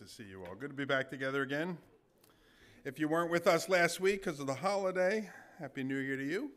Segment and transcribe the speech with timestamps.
[0.00, 0.54] to see you all.
[0.54, 1.76] Good to be back together again.
[2.86, 6.24] If you weren't with us last week because of the holiday, Happy New Year to
[6.24, 6.52] you.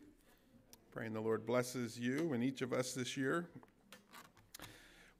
[0.94, 3.50] Praying the Lord blesses you and each of us this year.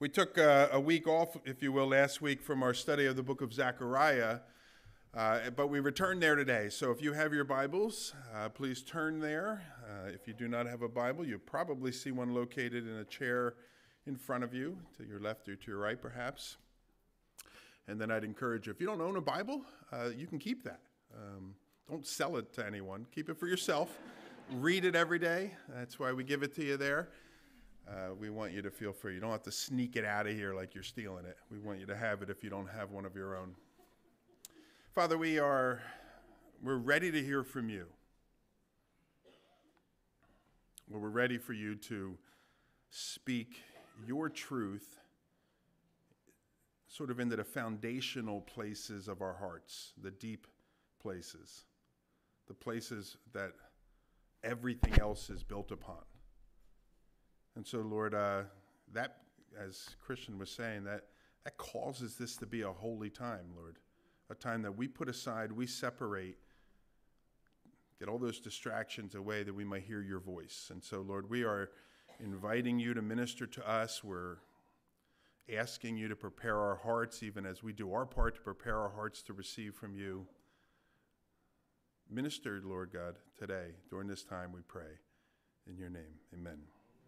[0.00, 3.14] We took uh, a week off, if you will, last week from our study of
[3.16, 4.38] the book of Zechariah,
[5.12, 6.70] uh, but we returned there today.
[6.70, 9.60] So if you have your Bibles, uh, please turn there.
[9.86, 13.04] Uh, if you do not have a Bible, you probably see one located in a
[13.04, 13.56] chair
[14.06, 16.56] in front of you, to your left or to your right, perhaps.
[17.86, 19.62] And then I'd encourage you, if you don't own a Bible,
[19.92, 20.80] uh, you can keep that.
[21.14, 21.54] Um,
[21.88, 23.06] don't sell it to anyone.
[23.14, 23.98] Keep it for yourself.
[24.52, 25.52] Read it every day.
[25.68, 27.08] That's why we give it to you there.
[27.86, 29.14] Uh, we want you to feel free.
[29.14, 31.36] You don't have to sneak it out of here like you're stealing it.
[31.50, 33.54] We want you to have it if you don't have one of your own.
[34.94, 35.82] Father, we are
[36.62, 37.86] we're ready to hear from you.
[40.88, 42.16] Well, we're ready for you to
[42.88, 43.60] speak
[44.06, 44.98] your truth
[46.94, 50.46] sort of into the foundational places of our hearts, the deep
[51.02, 51.64] places,
[52.46, 53.50] the places that
[54.44, 56.04] everything else is built upon.
[57.56, 58.42] And so, Lord, uh,
[58.92, 59.22] that,
[59.58, 61.06] as Christian was saying, that,
[61.42, 63.80] that causes this to be a holy time, Lord,
[64.30, 66.38] a time that we put aside, we separate,
[67.98, 70.70] get all those distractions away that we might hear your voice.
[70.72, 71.70] And so, Lord, we are
[72.20, 74.04] inviting you to minister to us.
[74.04, 74.36] We're
[75.52, 78.90] asking you to prepare our hearts, even as we do our part to prepare our
[78.90, 80.26] hearts to receive from you.
[82.10, 84.98] Minister, Lord God, today, during this time, we pray.
[85.66, 86.58] In your name, amen.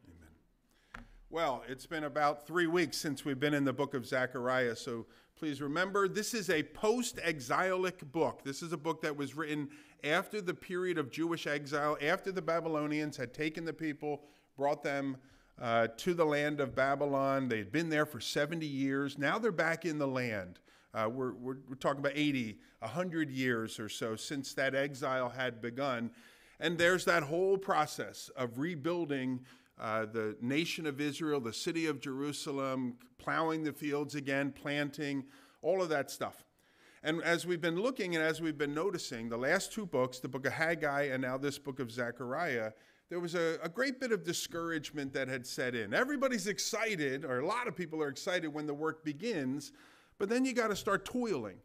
[0.07, 1.05] Amen.
[1.29, 5.07] Well, it's been about three weeks since we've been in the book of Zechariah, so
[5.37, 8.43] please remember this is a post exilic book.
[8.45, 9.69] This is a book that was written
[10.05, 14.23] after the period of Jewish exile, after the Babylonians had taken the people,
[14.57, 15.17] brought them
[15.61, 17.49] uh, to the land of Babylon.
[17.49, 19.19] They'd been there for 70 years.
[19.19, 20.59] Now they're back in the land.
[20.95, 25.61] Uh, we're, we're, we're, talking about 80, 100 years or so since that exile had
[25.61, 26.11] begun.
[26.59, 29.41] And there's that whole process of rebuilding
[29.79, 35.25] uh, the nation of Israel, the city of Jerusalem, plowing the fields again, planting,
[35.61, 36.45] all of that stuff.
[37.03, 40.29] And as we've been looking and as we've been noticing, the last two books, the
[40.29, 42.73] book of Haggai and now this book of Zechariah,
[43.09, 45.95] there was a, a, great bit of discouragement that had set in.
[45.95, 49.73] Everybody's excited, or a lot of people are excited when the work begins,
[50.19, 51.59] but then you got to start toiling.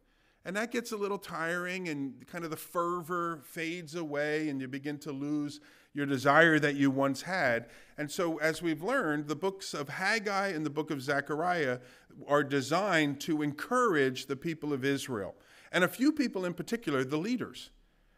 [0.46, 4.68] And that gets a little tiring, and kind of the fervor fades away, and you
[4.68, 5.59] begin to lose
[5.94, 7.68] your desire that you once had.
[7.97, 11.79] And so, as we've learned, the books of Haggai and the book of Zechariah
[12.28, 15.35] are designed to encourage the people of Israel.
[15.72, 17.69] And a few people in particular, the leaders.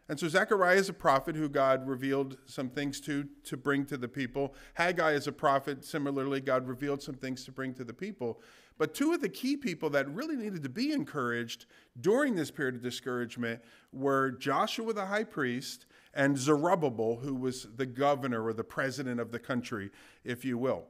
[0.08, 3.96] And so Zechariah is a prophet who God revealed some things to to bring to
[3.96, 4.54] the people.
[4.74, 8.40] Haggai is a prophet, similarly, God revealed some things to bring to the people.
[8.76, 11.66] But two of the key people that really needed to be encouraged
[12.00, 17.86] during this period of discouragement were Joshua the high priest and Zerubbabel, who was the
[17.86, 19.90] governor or the president of the country,
[20.24, 20.84] if you will.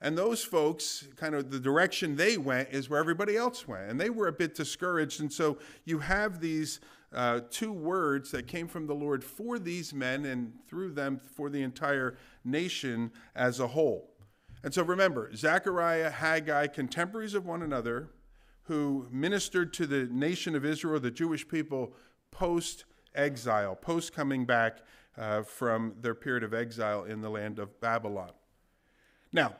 [0.00, 3.90] And those folks, kind of the direction they went is where everybody else went.
[3.90, 5.20] And they were a bit discouraged.
[5.20, 6.80] And so you have these
[7.12, 11.48] uh, two words that came from the Lord for these men and through them for
[11.48, 14.10] the entire nation as a whole.
[14.62, 18.10] And so remember, Zechariah, Haggai, contemporaries of one another,
[18.64, 21.94] who ministered to the nation of Israel, the Jewish people,
[22.32, 22.84] post
[23.14, 24.78] exile, post coming back
[25.16, 28.32] uh, from their period of exile in the land of Babylon.
[29.32, 29.56] Now,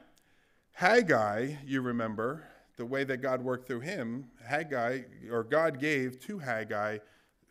[0.73, 2.45] Haggai, you remember,
[2.77, 6.99] the way that God worked through him, Haggai, or God gave to Haggai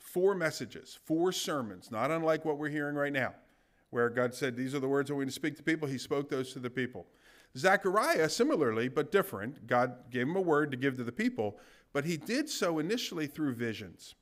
[0.06, 3.34] four messages, four sermons, not unlike what we're hearing right now,
[3.90, 5.88] where God said, These are the words I'm going to speak to people.
[5.88, 7.08] He spoke those to the people.
[7.58, 11.58] Zechariah, similarly, but different, God gave him a word to give to the people,
[11.94, 14.16] but he did so initially through visions.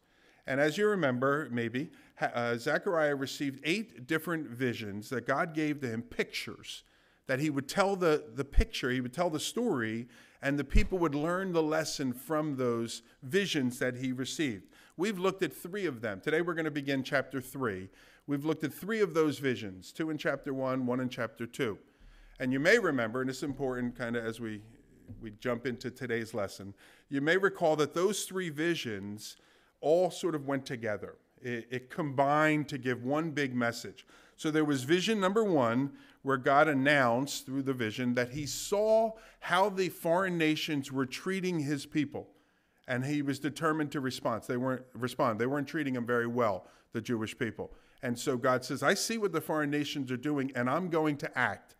[0.45, 1.89] And as you remember, maybe,
[2.21, 6.83] uh, Zechariah received eight different visions that God gave to him, pictures,
[7.27, 10.07] that he would tell the, the picture, he would tell the story,
[10.41, 14.67] and the people would learn the lesson from those visions that he received.
[14.95, 16.21] We've looked at three of them.
[16.21, 17.89] Today we're going to begin chapter three.
[18.27, 21.79] We've looked at three of those visions two in chapter one, one in chapter two.
[22.39, 24.61] And you may remember, and it's important kind of as we,
[25.19, 26.75] we jump into today's lesson,
[27.09, 29.37] you may recall that those three visions
[29.81, 31.15] all sort of went together.
[31.41, 34.05] It, it combined to give one big message.
[34.35, 35.91] So there was vision number one,
[36.21, 41.59] where God announced through the vision that he saw how the foreign nations were treating
[41.59, 42.27] his people
[42.87, 44.43] and he was determined to respond.
[44.47, 45.39] They weren't respond.
[45.39, 47.73] They weren't treating him very well, the Jewish people.
[48.01, 51.17] And so God says, "I see what the foreign nations are doing, and I'm going
[51.17, 51.75] to act."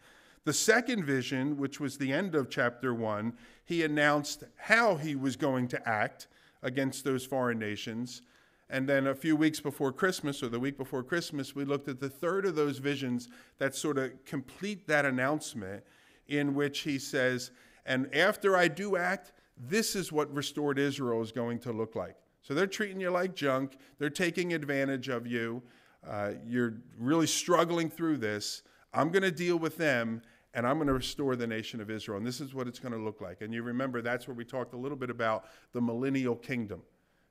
[0.46, 5.36] The second vision, which was the end of chapter one, he announced how he was
[5.36, 6.28] going to act
[6.62, 8.22] against those foreign nations.
[8.70, 12.00] And then a few weeks before Christmas, or the week before Christmas, we looked at
[12.00, 15.84] the third of those visions that sort of complete that announcement,
[16.28, 17.52] in which he says,
[17.86, 22.16] And after I do act, this is what restored Israel is going to look like.
[22.42, 25.62] So they're treating you like junk, they're taking advantage of you.
[26.06, 28.64] Uh, you're really struggling through this.
[28.94, 30.22] I'm going to deal with them
[30.54, 32.18] and I'm going to restore the nation of Israel.
[32.18, 33.42] And this is what it's going to look like.
[33.42, 36.84] And you remember that's where we talked a little bit about the millennial kingdom,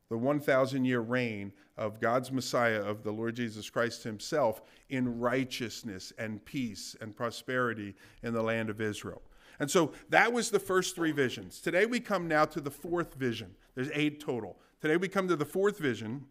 [0.09, 6.13] the 1,000 year reign of God's Messiah, of the Lord Jesus Christ himself, in righteousness
[6.19, 9.23] and peace and prosperity in the land of Israel.
[9.63, 11.61] And so that was the first three visions.
[11.61, 13.55] Today we come now to the fourth vision.
[13.77, 14.59] There's eight total.
[14.81, 16.25] Today we come to the fourth vision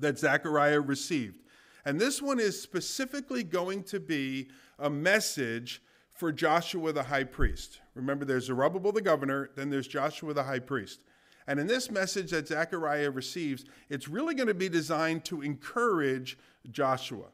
[0.00, 1.44] that Zechariah received.
[1.84, 4.48] And this one is specifically going to be
[4.80, 5.80] a message
[6.12, 7.82] for Joshua the high priest.
[7.94, 11.02] Remember, there's Zerubbabel the governor, then there's Joshua the high priest.
[11.46, 16.36] And in this message that Zechariah receives, it's really going to be designed to encourage
[16.72, 17.26] Joshua.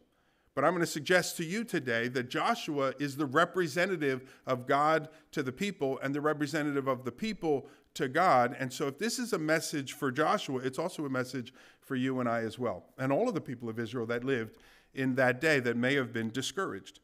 [0.56, 5.10] But I'm going to suggest to you today that Joshua is the representative of God
[5.32, 8.56] to the people and the representative of the people to God.
[8.58, 12.20] And so, if this is a message for Joshua, it's also a message for you
[12.20, 14.56] and I as well, and all of the people of Israel that lived
[14.94, 17.00] in that day that may have been discouraged.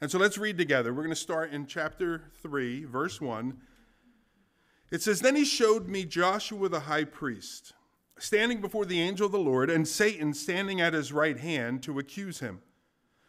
[0.00, 0.94] And so let's read together.
[0.94, 3.54] We're going to start in chapter 3, verse 1.
[4.90, 7.74] It says, Then he showed me Joshua the high priest,
[8.18, 11.98] standing before the angel of the Lord, and Satan standing at his right hand to
[11.98, 12.62] accuse him.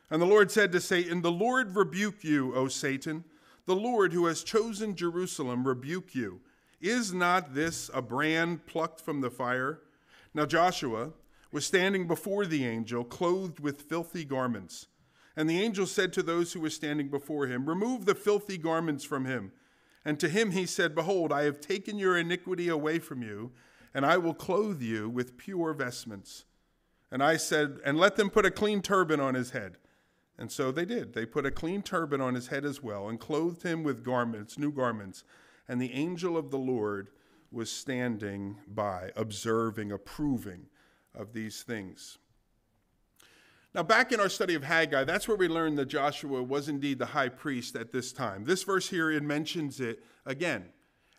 [0.10, 3.24] And the Lord said to Satan, The Lord rebuke you, O Satan.
[3.66, 6.42] The Lord who has chosen Jerusalem rebuke you.
[6.80, 9.80] Is not this a brand plucked from the fire?
[10.34, 11.14] Now Joshua
[11.52, 14.88] was standing before the angel, clothed with filthy garments.
[15.36, 19.04] And the angel said to those who were standing before him, Remove the filthy garments
[19.04, 19.52] from him.
[20.04, 23.52] And to him he said, Behold, I have taken your iniquity away from you,
[23.94, 26.46] and I will clothe you with pure vestments.
[27.12, 29.78] And I said, And let them put a clean turban on his head.
[30.38, 31.14] And so they did.
[31.14, 34.58] They put a clean turban on his head as well, and clothed him with garments,
[34.58, 35.24] new garments.
[35.68, 37.10] And the angel of the Lord
[37.52, 40.66] was standing by, observing, approving
[41.14, 42.18] of these things.
[43.74, 47.00] Now, back in our study of Haggai, that's where we learned that Joshua was indeed
[47.00, 48.46] the high priest at this time.
[48.46, 50.66] This verse here, it mentions it again.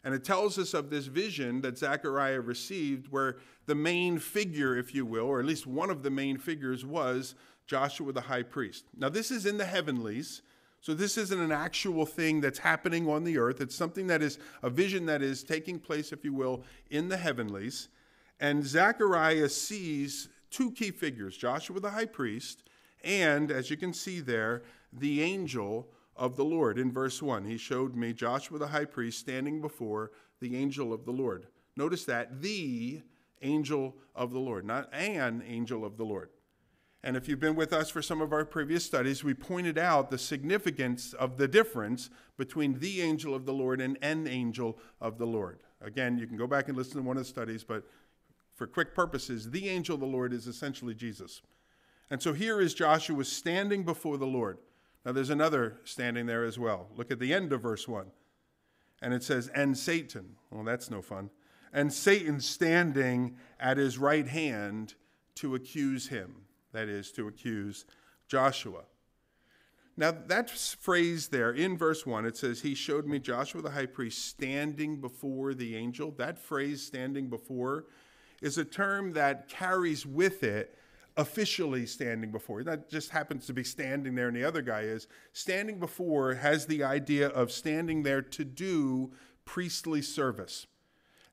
[0.05, 3.37] And it tells us of this vision that Zechariah received, where
[3.67, 7.35] the main figure, if you will, or at least one of the main figures, was
[7.67, 8.85] Joshua the high priest.
[8.97, 10.43] Now, this is in the heavenlies.
[10.81, 13.61] So, this isn't an actual thing that's happening on the earth.
[13.61, 17.17] It's something that is a vision that is taking place, if you will, in the
[17.17, 17.89] heavenlies.
[18.39, 22.63] And Zechariah sees two key figures Joshua the high priest,
[23.03, 24.63] and as you can see there,
[24.93, 26.79] the angel of the Lord.
[26.79, 31.05] In verse 1, he showed me Joshua the high priest standing before the angel of
[31.05, 31.47] the Lord.
[31.77, 33.03] Notice that, the
[33.43, 36.31] angel of the Lord, not an angel of the Lord.
[37.07, 40.11] And if you've been with us for some of our previous studies, we pointed out
[40.11, 45.17] the significance of the difference between the angel of the Lord and an angel of
[45.17, 45.61] the Lord.
[45.81, 47.85] Again, you can go back and listen to one of the studies, but
[48.57, 51.43] for quick purposes, the angel of the Lord is essentially Jesus.
[52.11, 54.59] And so here is Joshua standing before the Lord.
[55.05, 56.89] Now there's another standing there as well.
[56.97, 58.07] Look at the end of verse 1.
[59.01, 60.35] And it says, And Satan.
[60.51, 61.31] Well, that's no fun.
[61.73, 64.95] And Satan standing at his right hand
[65.37, 66.46] to accuse him.
[66.77, 67.87] That is, to accuse
[68.29, 68.83] Joshua.
[69.97, 73.87] Now, that phrase there in verse 1, it says, He showed me Joshua the high
[73.87, 76.11] priest standing before the angel.
[76.11, 77.87] That phrase, standing before,
[78.43, 80.77] is a term that carries with it
[81.17, 82.63] officially standing before.
[82.63, 85.09] That just happens to be standing there and the other guy is.
[85.33, 89.13] Standing before has the idea of standing there to do
[89.47, 90.67] priestly service.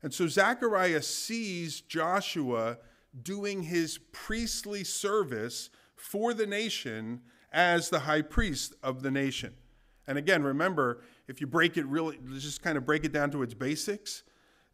[0.02, 2.78] And so Zechariah sees Joshua
[3.22, 7.20] doing his priestly service for the nation
[7.52, 9.54] as the high priest of the nation.
[10.06, 13.42] And again, remember, if you break it really, just kind of break it down to
[13.42, 14.24] its basics,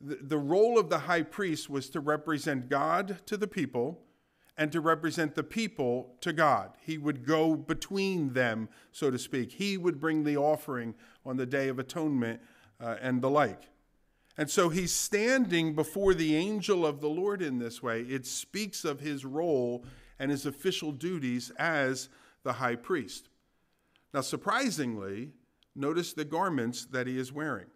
[0.00, 4.02] the, the role of the high priest was to represent God to the people
[4.56, 6.73] and to represent the people to God.
[6.82, 9.52] He would go between them, so to speak.
[9.52, 10.94] He would bring the offering
[11.25, 12.40] on the Day of Atonement
[12.80, 13.69] uh, and the like.
[14.40, 18.00] And so he's standing before the angel of the Lord in this way.
[18.00, 19.85] It speaks of his role
[20.18, 22.09] and his official duties as
[22.42, 23.28] the high priest.
[24.14, 25.32] Now, surprisingly,
[25.76, 27.66] notice the garments that he is wearing.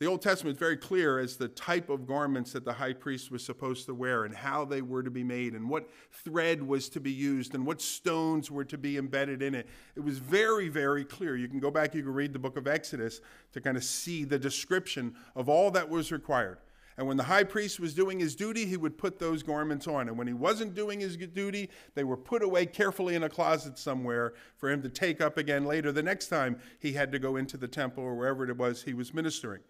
[0.00, 3.30] The Old Testament is very clear as the type of garments that the high priest
[3.30, 6.88] was supposed to wear and how they were to be made and what thread was
[6.88, 9.68] to be used and what stones were to be embedded in it.
[9.94, 11.36] It was very, very clear.
[11.36, 13.20] You can go back, you can read the book of Exodus
[13.52, 16.56] to kind of see the description of all that was required.
[16.96, 20.08] And when the high priest was doing his duty, he would put those garments on.
[20.08, 23.78] And when he wasn't doing his duty, they were put away carefully in a closet
[23.78, 27.36] somewhere for him to take up again later the next time he had to go
[27.36, 29.60] into the temple or wherever it was he was ministering.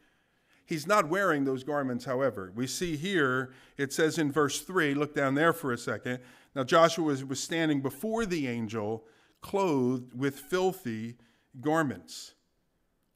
[0.71, 2.53] He's not wearing those garments, however.
[2.55, 6.21] We see here, it says in verse 3, look down there for a second.
[6.55, 9.05] Now Joshua was, was standing before the angel,
[9.41, 11.17] clothed with filthy
[11.61, 12.35] garments.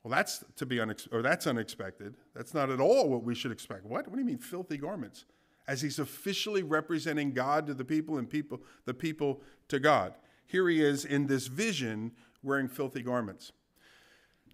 [0.03, 2.17] Well, that's to be unex- or that's unexpected.
[2.35, 3.85] That's not at all what we should expect.
[3.85, 4.09] What?
[4.09, 5.25] What do you mean filthy garments?
[5.69, 10.15] As he's officially representing God to the people and people the people to God.
[10.45, 12.11] Here he is in this vision
[12.43, 13.53] wearing filthy garments.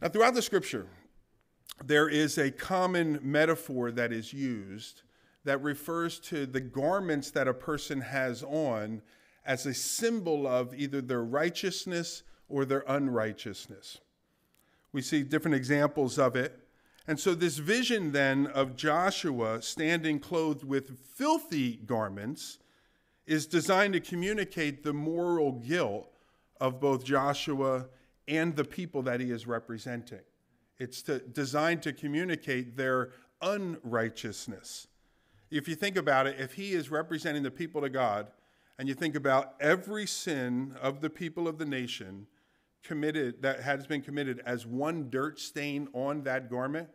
[0.03, 0.87] Now, throughout the scripture,
[1.85, 5.03] there is a common metaphor that is used
[5.45, 9.01] that refers to the garments that a person has on
[9.47, 13.99] as a symbol of either their righteousness or their unrighteousness.
[14.93, 16.59] We see different examples of it.
[17.07, 22.59] And so, this vision then of Joshua standing clothed with filthy garments
[23.27, 26.11] is designed to communicate the moral guilt
[26.61, 27.87] of both Joshua
[28.29, 30.21] and the people that he is representing.
[30.81, 33.11] It's to, designed to communicate their
[33.41, 34.89] unrighteousness.
[35.51, 38.29] If you think about it, if he is representing the people to God,
[38.79, 42.27] and you think about every sin of the people of the nation,
[42.83, 46.89] committed that has been committed as one dirt stain on that garment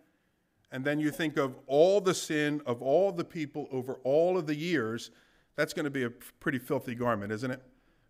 [0.71, 4.47] and then you think of all the sin of all the people over all of
[4.47, 5.11] the years
[5.55, 7.61] that's going to be a pretty filthy garment isn't it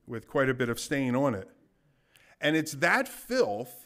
[0.08, 1.50] with quite a bit of stain on it
[2.39, 3.85] and it's that filth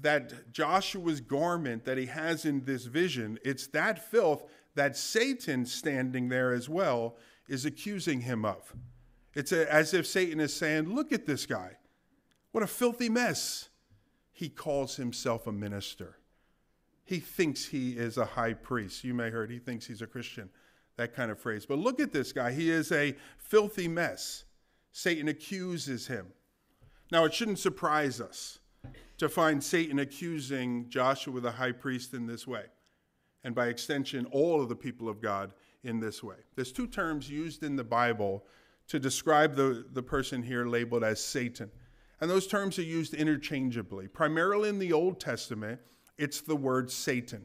[0.00, 6.28] that Joshua's garment that he has in this vision it's that filth that Satan standing
[6.28, 7.16] there as well
[7.48, 8.74] is accusing him of
[9.34, 11.76] it's a, as if Satan is saying look at this guy
[12.56, 13.68] what a filthy mess.
[14.32, 16.16] He calls himself a minister.
[17.04, 19.04] He thinks he is a high priest.
[19.04, 20.48] You may heard he thinks he's a Christian,
[20.96, 21.66] that kind of phrase.
[21.66, 22.52] But look at this guy.
[22.52, 24.44] He is a filthy mess.
[24.90, 26.28] Satan accuses him.
[27.12, 28.58] Now, it shouldn't surprise us
[29.18, 32.64] to find Satan accusing Joshua the high priest in this way,
[33.44, 35.52] and by extension, all of the people of God
[35.82, 36.36] in this way.
[36.54, 38.44] There's two terms used in the Bible
[38.88, 41.70] to describe the, the person here labeled as Satan.
[42.20, 44.08] And those terms are used interchangeably.
[44.08, 45.80] Primarily in the Old Testament,
[46.18, 47.44] it's the word Satan.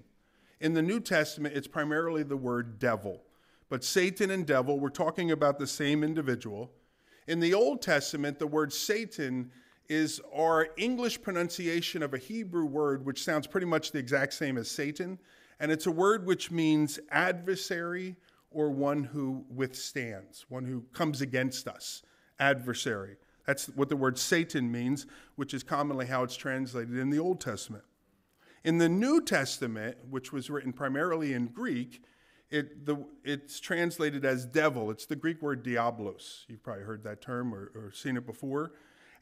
[0.60, 3.24] In the New Testament, it's primarily the word devil.
[3.70, 6.72] But Satan and devil, we're talking about the same individual.
[7.28, 9.52] In the Old Testament, the word Satan
[9.92, 14.58] is our English pronunciation of a Hebrew word which sounds pretty much the exact same
[14.58, 15.20] as Satan.
[15.60, 18.16] And it's a word which means adversary
[18.52, 22.04] or one who withstands, one who comes against us,
[22.40, 23.18] adversary.
[23.46, 27.42] That's what the word Satan means, which is commonly how it's translated in the Old
[27.42, 27.84] Testament.
[28.64, 32.02] In the New Testament, which was written primarily in Greek,
[32.50, 32.96] it, the,
[33.26, 34.90] it's translated as devil.
[34.90, 36.46] It's the Greek word diablos.
[36.48, 38.72] You've probably heard that term or, or seen it before.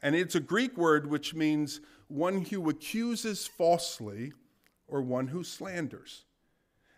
[0.02, 4.32] And it's a Greek word which means one who accuses falsely
[4.88, 6.24] or one who slanders.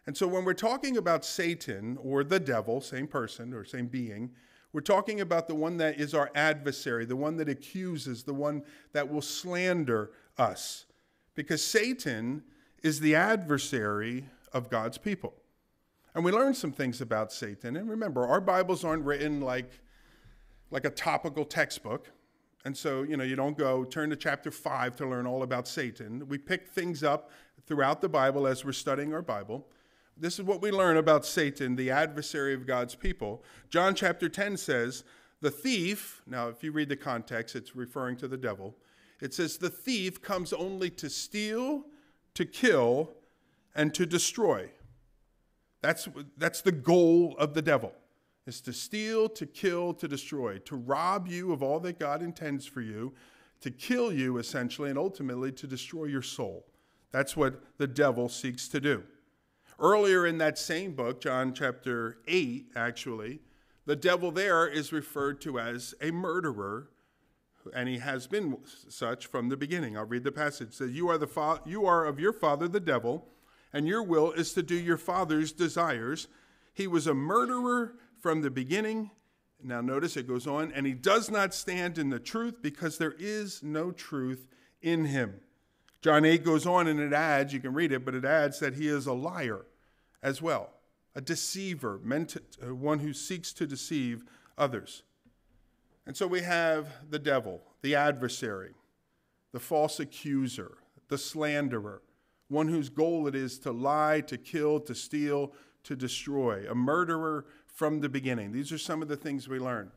[0.06, 4.30] And so when we're talking about Satan or the devil, same person or same being,
[4.72, 8.62] we're talking about the one that is our adversary, the one that accuses, the one
[8.92, 10.86] that will slander us.
[11.34, 12.42] Because Satan
[12.82, 15.34] is the adversary of God's people.
[16.14, 17.76] And we learn some things about Satan.
[17.76, 19.70] And remember, our Bibles aren't written like,
[20.70, 22.10] like a topical textbook.
[22.64, 25.66] And so, you know, you don't go turn to chapter 5 to learn all about
[25.66, 26.28] Satan.
[26.28, 27.30] We pick things up
[27.66, 29.66] throughout the Bible as we're studying our Bible.
[30.16, 33.42] This is what we learn about Satan, the adversary of God's people.
[33.70, 35.02] John chapter 10 says,
[35.40, 38.76] The thief, now if you read the context, it's referring to the devil.
[39.20, 41.86] It says, The thief comes only to steal,
[42.34, 43.10] to kill,
[43.74, 44.68] and to destroy.
[45.80, 47.92] That's, that's the goal of the devil
[48.46, 52.66] is to steal, to kill, to destroy, to rob you of all that God intends
[52.66, 53.12] for you,
[53.60, 56.66] to kill you essentially, and ultimately to destroy your soul.
[57.12, 59.04] That's what the devil seeks to do.
[59.78, 63.40] Earlier in that same book, John chapter 8, actually,
[63.84, 66.88] the devil there is referred to as a murderer,
[67.74, 69.96] and he has been such from the beginning.
[69.96, 70.68] I'll read the passage.
[70.68, 73.28] It says, you are, the fa- you are of your father, the devil,
[73.72, 76.28] and your will is to do your father's desires.
[76.74, 79.10] He was a murderer from the beginning.
[79.62, 83.14] Now, notice it goes on, and he does not stand in the truth because there
[83.18, 84.46] is no truth
[84.80, 85.40] in him.
[86.00, 88.74] John 8 goes on and it adds, you can read it, but it adds that
[88.74, 89.66] he is a liar
[90.20, 90.70] as well,
[91.14, 94.24] a deceiver, meant to, uh, one who seeks to deceive
[94.58, 95.04] others.
[96.04, 98.74] And so we have the devil, the adversary,
[99.52, 100.72] the false accuser,
[101.06, 102.02] the slanderer,
[102.48, 105.52] one whose goal it is to lie, to kill, to steal,
[105.84, 108.52] to destroy, a murderer from the beginning.
[108.52, 109.90] These are some of the things we learn.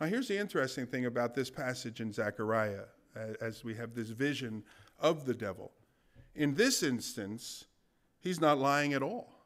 [0.00, 2.84] Now, here's the interesting thing about this passage in Zechariah
[3.40, 4.64] as we have this vision
[4.98, 5.70] of the devil.
[6.34, 7.66] In this instance,
[8.18, 9.44] he's not lying at all.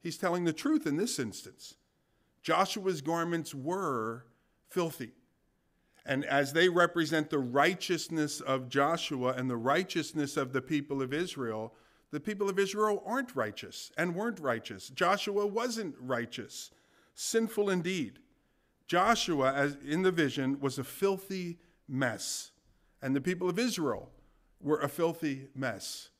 [0.00, 1.74] He's telling the truth in this instance.
[2.42, 4.24] Joshua's garments were
[4.68, 5.12] filthy.
[6.06, 11.12] And as they represent the righteousness of Joshua and the righteousness of the people of
[11.12, 11.74] Israel,
[12.10, 14.88] the people of Israel aren't righteous and weren't righteous.
[14.88, 16.70] Joshua wasn't righteous,
[17.18, 18.20] sinful indeed.
[18.86, 21.58] Joshua, as in the vision, was a filthy
[21.88, 22.52] mess,
[23.02, 24.08] and the people of Israel
[24.60, 26.10] were a filthy mess.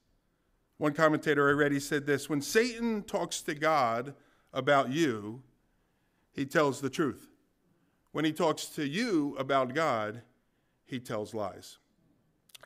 [0.76, 4.14] One commentator I read, he said this When Satan talks to God
[4.52, 5.43] about you,
[6.33, 7.28] he tells the truth.
[8.11, 10.23] When he talks to you about God,
[10.85, 11.78] he tells lies.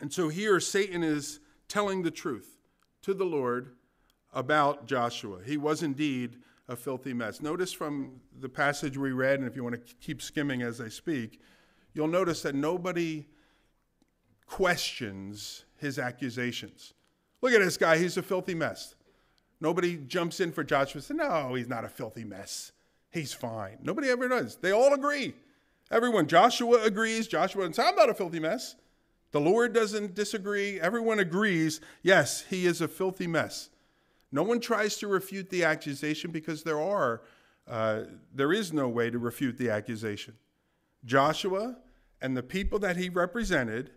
[0.01, 2.57] And so here, Satan is telling the truth
[3.03, 3.77] to the Lord
[4.33, 5.41] about Joshua.
[5.45, 6.39] He was indeed
[6.73, 7.41] a filthy mess.
[7.41, 10.89] Notice from the passage we read, and if you want to keep skimming as I
[10.89, 11.41] speak,
[11.95, 13.27] you'll notice that nobody
[14.47, 16.95] questions his accusations.
[17.41, 18.95] Look at this guy, he's a filthy mess.
[19.61, 22.73] Nobody jumps in for Joshua and says, No, he's not a filthy mess.
[23.11, 23.79] He's fine.
[23.83, 24.57] Nobody ever does.
[24.57, 25.35] They all agree.
[25.91, 27.29] Everyone, Joshua agrees.
[27.29, 28.77] Joshua says, I'm not a filthy mess.
[29.31, 30.81] The Lord doesn't disagree.
[30.81, 33.71] Everyone agrees, yes, he is a filthy mess.
[34.33, 37.23] No one tries to refute the accusation because there are
[37.69, 38.03] uh,
[38.35, 40.35] there is no way to refute the accusation.
[41.05, 41.77] Joshua
[42.21, 43.91] and the people that he represented,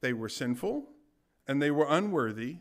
[0.00, 0.88] they were sinful
[1.46, 2.56] and they were unworthy,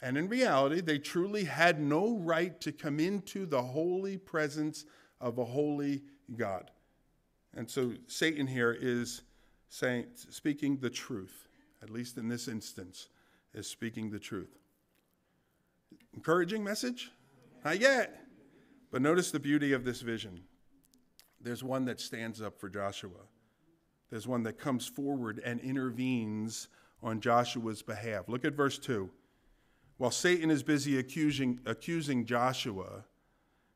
[0.00, 4.84] and in reality, they truly had no right to come into the holy presence
[5.20, 6.02] of a holy
[6.36, 6.70] God.
[7.54, 9.22] And so Satan here is
[9.68, 11.48] saying speaking the truth
[11.82, 13.08] at least in this instance,
[13.54, 14.58] is speaking the truth.
[16.14, 17.12] Encouraging message?
[17.64, 18.24] Not yet.
[18.90, 20.42] But notice the beauty of this vision.
[21.40, 23.26] There's one that stands up for Joshua.
[24.10, 26.68] There's one that comes forward and intervenes
[27.02, 28.28] on Joshua's behalf.
[28.28, 29.10] Look at verse 2.
[29.98, 33.04] While Satan is busy accusing, accusing Joshua,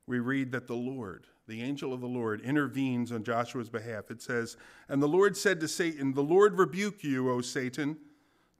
[0.07, 4.11] we read that the Lord, the angel of the Lord, intervenes on Joshua's behalf.
[4.11, 4.57] It says,
[4.89, 7.99] And the Lord said to Satan, The Lord rebuke you, O Satan.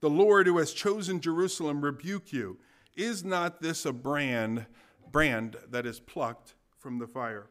[0.00, 2.59] The Lord who has chosen Jerusalem rebuke you.
[2.94, 4.66] Is not this a brand,
[5.11, 7.46] brand that is plucked from the fire?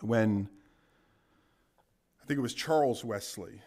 [0.00, 0.48] When
[2.22, 3.60] I think it was Charles Wesley,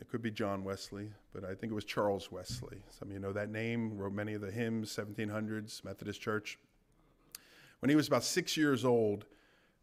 [0.00, 2.78] it could be John Wesley, but I think it was Charles Wesley.
[2.90, 6.58] Some of you know that name, wrote many of the hymns, 1700s, Methodist Church.
[7.78, 9.26] When he was about six years old,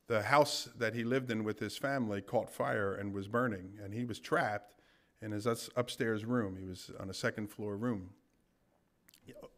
[0.07, 3.93] the house that he lived in with his family caught fire and was burning, and
[3.93, 4.78] he was trapped
[5.21, 6.55] in his upstairs room.
[6.57, 8.09] He was on a second floor room.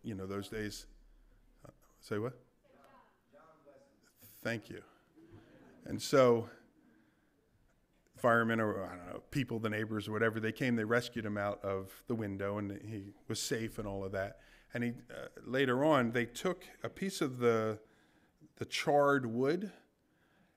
[0.04, 0.86] You know, those days.
[1.66, 2.34] Uh, say what?
[4.44, 4.82] Thank you.
[5.86, 6.50] And so,
[8.18, 11.38] firemen or I don't know, people, the neighbors or whatever, they came, they rescued him
[11.38, 14.40] out of the window, and he was safe and all of that.
[14.74, 17.80] And he uh, later on, they took a piece of the
[18.58, 19.72] the charred wood,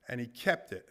[0.09, 0.88] and he kept it.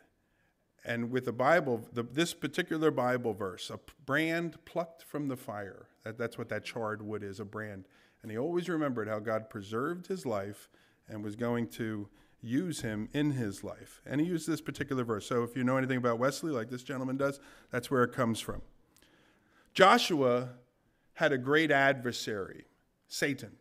[0.86, 5.88] And with the Bible, the, this particular Bible verse, a brand plucked from the fire,
[6.04, 7.86] that, that's what that charred wood is, a brand.
[8.22, 10.70] And he always remembered how God preserved his life
[11.08, 12.10] and was going to
[12.42, 14.02] use him in his life.
[14.06, 15.26] And he used this particular verse.
[15.26, 17.40] So if you know anything about Wesley, like this gentleman does,
[17.72, 18.62] that's where it comes from.
[19.74, 20.50] Joshua
[21.14, 22.66] had a great adversary,
[23.08, 23.52] Satan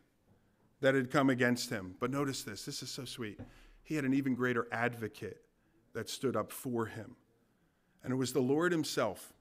[0.83, 1.95] that had come against him.
[1.99, 3.41] But notice this this is so sweet.
[3.83, 5.41] He had an even greater advocate
[5.95, 7.17] that stood up for him,
[8.03, 9.33] and it was the Lord himself.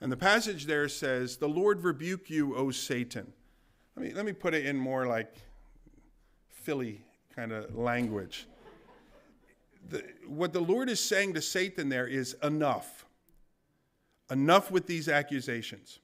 [0.00, 3.32] And the passage there says, The Lord rebuke you, O Satan.
[3.96, 5.34] Let me, let me put it in more like
[6.48, 7.02] Philly
[7.34, 8.46] kind of language.
[9.88, 13.06] The, what the Lord is saying to Satan there is enough.
[14.30, 15.98] Enough with these accusations.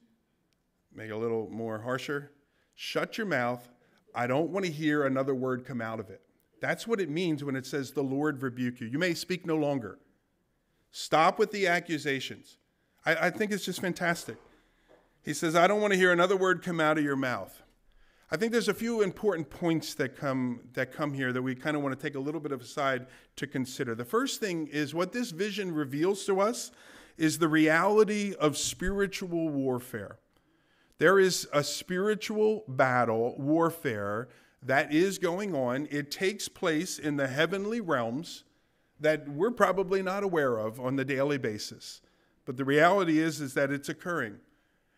[0.93, 2.33] Make it a little more harsher.
[2.75, 3.69] Shut your mouth
[4.15, 6.21] I don't want to hear another word come out of it.
[6.61, 8.87] That's what it means when it says, The Lord rebuke you.
[8.87, 9.99] You may speak no longer.
[10.91, 12.59] Stop with the accusations.
[13.05, 14.37] I, I think it's just fantastic.
[15.23, 17.63] He says, I don't want to hear another word come out of your mouth.
[18.31, 21.77] I think there's a few important points that come that come here that we kind
[21.77, 23.95] of want to take a little bit of a side to consider.
[23.95, 26.71] The first thing is what this vision reveals to us
[27.17, 30.19] is the reality of spiritual warfare.
[30.99, 34.29] There is a spiritual battle, warfare
[34.65, 35.87] that is going on.
[35.91, 38.45] It takes place in the heavenly realms
[39.01, 42.01] that we're probably not aware of on the daily basis.
[42.45, 44.39] But the reality is, is that it's occurring.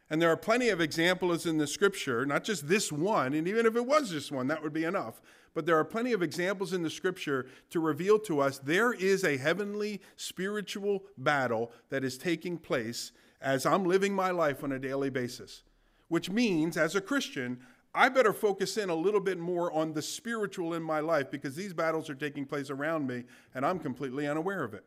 [0.09, 3.67] And there are plenty of examples in the scripture, not just this one, and even
[3.67, 5.21] if it was this one, that would be enough.
[5.53, 9.25] But there are plenty of examples in the scripture to reveal to us there is
[9.25, 14.79] a heavenly spiritual battle that is taking place as I'm living my life on a
[14.79, 15.63] daily basis.
[16.09, 17.59] Which means, as a Christian,
[17.97, 21.57] I better focus in a little bit more on the spiritual in my life because
[21.57, 24.85] these battles are taking place around me and I'm completely unaware of it.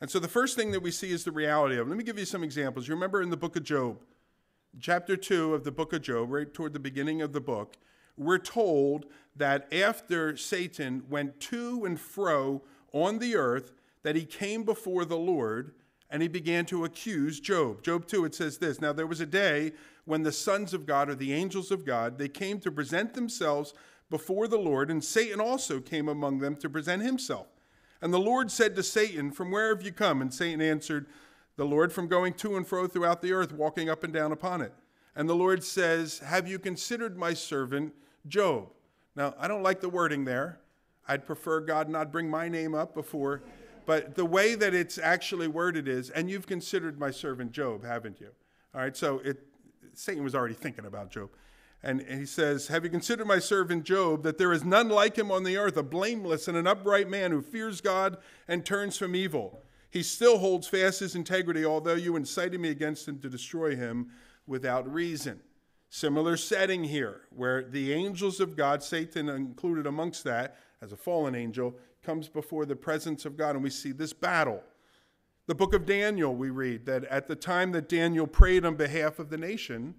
[0.00, 1.90] And so the first thing that we see is the reality of it.
[1.90, 2.88] Let me give you some examples.
[2.88, 3.98] You remember in the book of Job,
[4.80, 7.76] chapter 2 of the book of Job, right toward the beginning of the book,
[8.16, 14.64] we're told that after Satan went to and fro on the earth, that he came
[14.64, 15.72] before the Lord
[16.12, 17.82] and he began to accuse Job.
[17.82, 19.72] Job 2, it says this Now there was a day
[20.04, 23.74] when the sons of God, or the angels of God, they came to present themselves
[24.10, 27.48] before the Lord, and Satan also came among them to present himself.
[28.00, 30.20] And the Lord said to Satan, From where have you come?
[30.22, 31.06] And Satan answered,
[31.56, 34.62] the Lord from going to and fro throughout the earth, walking up and down upon
[34.62, 34.72] it.
[35.14, 37.92] And the Lord says, Have you considered my servant
[38.26, 38.68] Job?
[39.14, 40.60] Now, I don't like the wording there.
[41.06, 43.42] I'd prefer God not bring my name up before.
[43.84, 48.20] But the way that it's actually worded is, and you've considered my servant Job, haven't
[48.20, 48.30] you?
[48.74, 49.40] All right, so it,
[49.94, 51.30] Satan was already thinking about Job.
[51.82, 55.16] And, and he says, Have you considered my servant Job, that there is none like
[55.16, 58.96] him on the earth, a blameless and an upright man who fears God and turns
[58.96, 59.62] from evil?
[59.90, 64.10] He still holds fast his integrity, although you incited me against him to destroy him
[64.46, 65.40] without reason.
[65.90, 71.34] Similar setting here, where the angels of God, Satan included amongst that, as a fallen
[71.34, 74.62] angel, comes before the presence of God, and we see this battle.
[75.46, 79.18] The book of Daniel, we read that at the time that Daniel prayed on behalf
[79.18, 79.94] of the nation,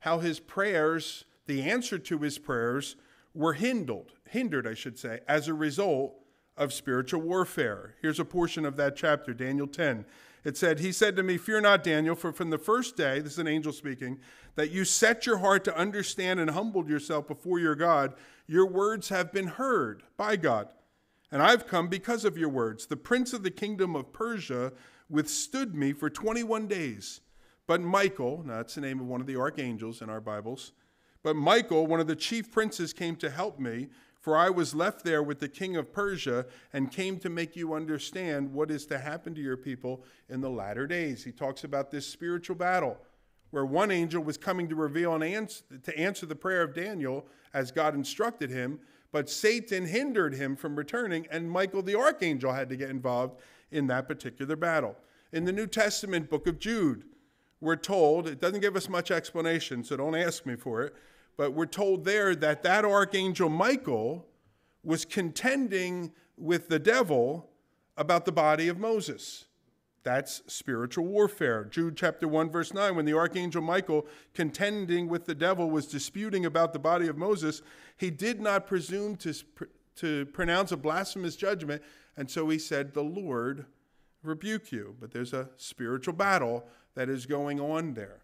[0.00, 2.96] how his prayers, the answer to his prayers,
[3.34, 6.14] were hindered, hindered, I should say, as a result
[6.56, 7.94] of spiritual warfare.
[8.02, 10.04] Here's a portion of that chapter, Daniel 10.
[10.44, 13.32] It said, He said to me, Fear not, Daniel, for from the first day, this
[13.32, 14.18] is an angel speaking,
[14.54, 18.14] that you set your heart to understand and humbled yourself before your God,
[18.46, 20.68] your words have been heard by God.
[21.30, 22.86] And I've come because of your words.
[22.86, 24.72] The prince of the kingdom of Persia
[25.10, 27.20] withstood me for 21 days.
[27.66, 30.72] But Michael, now that's the name of one of the archangels in our Bibles,
[31.22, 33.88] but Michael, one of the chief princes, came to help me,
[34.20, 37.74] for I was left there with the king of Persia and came to make you
[37.74, 41.24] understand what is to happen to your people in the latter days.
[41.24, 42.96] He talks about this spiritual battle
[43.50, 45.48] where one angel was coming to reveal and
[45.82, 48.78] to answer the prayer of Daniel as God instructed him,
[49.12, 53.40] but Satan hindered him from returning, and Michael the archangel had to get involved
[53.70, 54.96] in that particular battle.
[55.32, 57.04] In the New Testament book of Jude,
[57.60, 60.94] we're told, it doesn't give us much explanation, so don't ask me for it,
[61.36, 64.26] but we're told there that that archangel Michael
[64.84, 67.50] was contending with the devil
[67.96, 69.46] about the body of Moses.
[70.04, 71.64] That's spiritual warfare.
[71.64, 76.46] Jude chapter 1, verse 9, when the archangel Michael, contending with the devil, was disputing
[76.46, 77.62] about the body of Moses,
[77.96, 79.34] he did not presume to,
[79.96, 81.82] to pronounce a blasphemous judgment,
[82.16, 83.66] and so he said, The Lord
[84.22, 84.96] rebuke you.
[85.00, 88.22] But there's a spiritual battle that is going on there.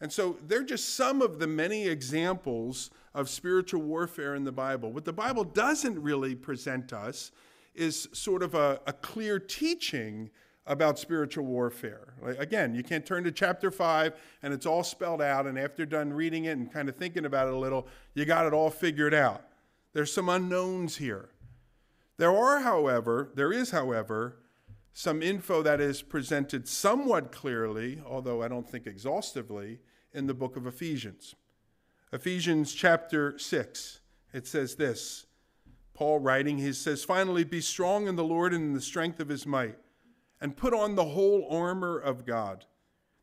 [0.00, 4.92] And so they're just some of the many examples of spiritual warfare in the Bible.
[4.92, 7.32] What the Bible doesn't really present us
[7.74, 10.30] is sort of a, a clear teaching
[10.66, 12.14] about spiritual warfare.
[12.38, 16.12] Again, you can't turn to chapter 5 and it's all spelled out, and after done
[16.12, 19.14] reading it and kind of thinking about it a little, you got it all figured
[19.14, 19.44] out.
[19.92, 21.30] There's some unknowns here.
[22.18, 24.36] There are, however, there is, however,
[24.92, 29.80] some info that is presented somewhat clearly, although I don't think exhaustively,
[30.12, 31.34] in the book of Ephesians.
[32.12, 34.00] Ephesians chapter 6,
[34.32, 35.26] it says this
[35.94, 39.28] Paul writing, he says, Finally, be strong in the Lord and in the strength of
[39.28, 39.76] his might,
[40.40, 42.64] and put on the whole armor of God,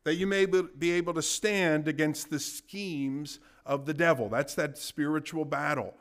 [0.04, 4.28] that you may be able to stand against the schemes of the devil.
[4.28, 5.94] That's that spiritual battle.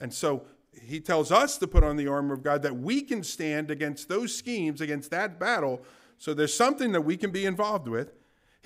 [0.00, 0.42] And so
[0.80, 4.08] he tells us to put on the armor of God that we can stand against
[4.08, 5.82] those schemes, against that battle.
[6.18, 8.12] So there's something that we can be involved with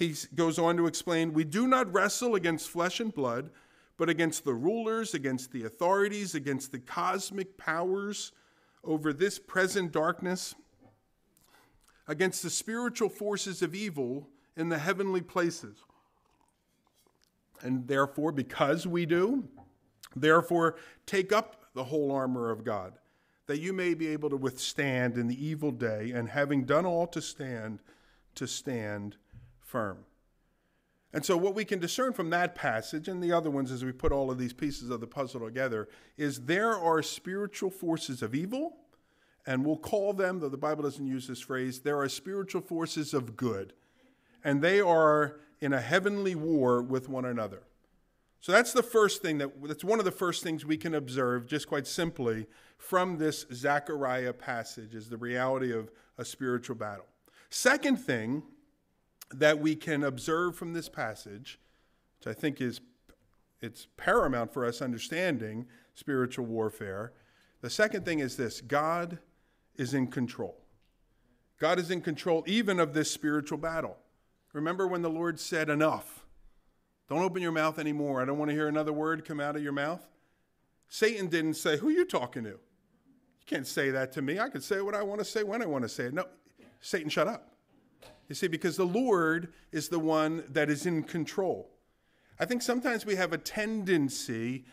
[0.03, 3.51] he goes on to explain we do not wrestle against flesh and blood,
[3.99, 8.33] but against the rulers, against the authorities, against the cosmic powers
[8.85, 10.55] over this present darkness,
[12.09, 15.79] against the spiritual forces of evil in the heavenly places.
[17.63, 19.49] And therefore, because we do,
[20.17, 22.95] therefore, take up the whole armor of God,
[23.47, 27.07] that you may be able to withstand in the evil day, and having done all
[27.09, 27.81] to stand,
[28.35, 29.17] to stand
[29.61, 29.99] firm.
[31.15, 33.93] And so, what we can discern from that passage and the other ones as we
[33.93, 38.35] put all of these pieces of the puzzle together is there are spiritual forces of
[38.35, 38.79] evil,
[39.47, 43.13] and we'll call them, though the Bible doesn't use this phrase, there are spiritual forces
[43.13, 43.73] of good.
[44.45, 47.63] And they are in a heavenly war with one another.
[48.41, 51.47] So that's the first thing that that's one of the first things we can observe
[51.47, 57.07] just quite simply from this Zechariah passage is the reality of a spiritual battle.
[57.51, 58.43] Second thing
[59.33, 61.61] that we can observe from this passage,
[62.19, 62.81] which I think is
[63.61, 67.13] it's paramount for us understanding spiritual warfare.
[67.61, 69.21] The second thing is this God
[69.77, 70.57] is in control.
[71.59, 73.97] God is in control even of this spiritual battle.
[74.53, 76.25] Remember when the Lord said, Enough.
[77.09, 78.23] Don't open your mouth anymore.
[78.23, 80.07] I don't want to hear another word come out of your mouth.
[80.89, 82.51] Satan didn't say, Who are you talking to?
[82.51, 82.59] You
[83.47, 84.39] can't say that to me.
[84.39, 86.15] I can say what I want to say when I want to say it.
[86.15, 86.27] No,
[86.81, 87.53] Satan, shut up.
[88.29, 91.71] You see, because the Lord is the one that is in control.
[92.41, 94.65] I think sometimes we have a tendency,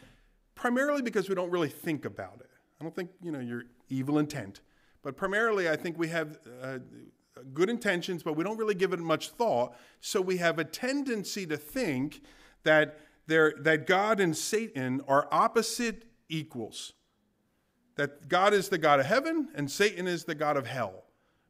[0.56, 2.50] primarily because we don't really think about it.
[2.80, 4.62] I don't think, you know, your evil intent,
[5.02, 6.80] but primarily I think we have uh,
[7.54, 9.76] good intentions, but we don't really give it much thought.
[10.02, 12.22] So we have a tendency to think
[12.64, 16.94] that, there, that God and Satan are opposite equals.
[17.96, 21.04] That God is the God of heaven and Satan is the God of hell.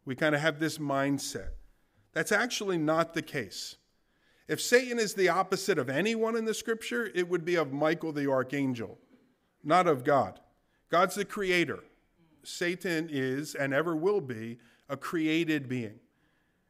[0.06, 1.50] We kind of have this mindset.
[2.14, 3.78] That's actually not the case.
[4.48, 8.12] If Satan is the opposite of anyone in the scripture, it would be of Michael
[8.12, 8.98] the archangel,
[9.64, 10.40] not of God.
[10.90, 11.84] God's the creator.
[12.50, 14.58] Satan is and ever will be
[14.90, 16.00] a created being.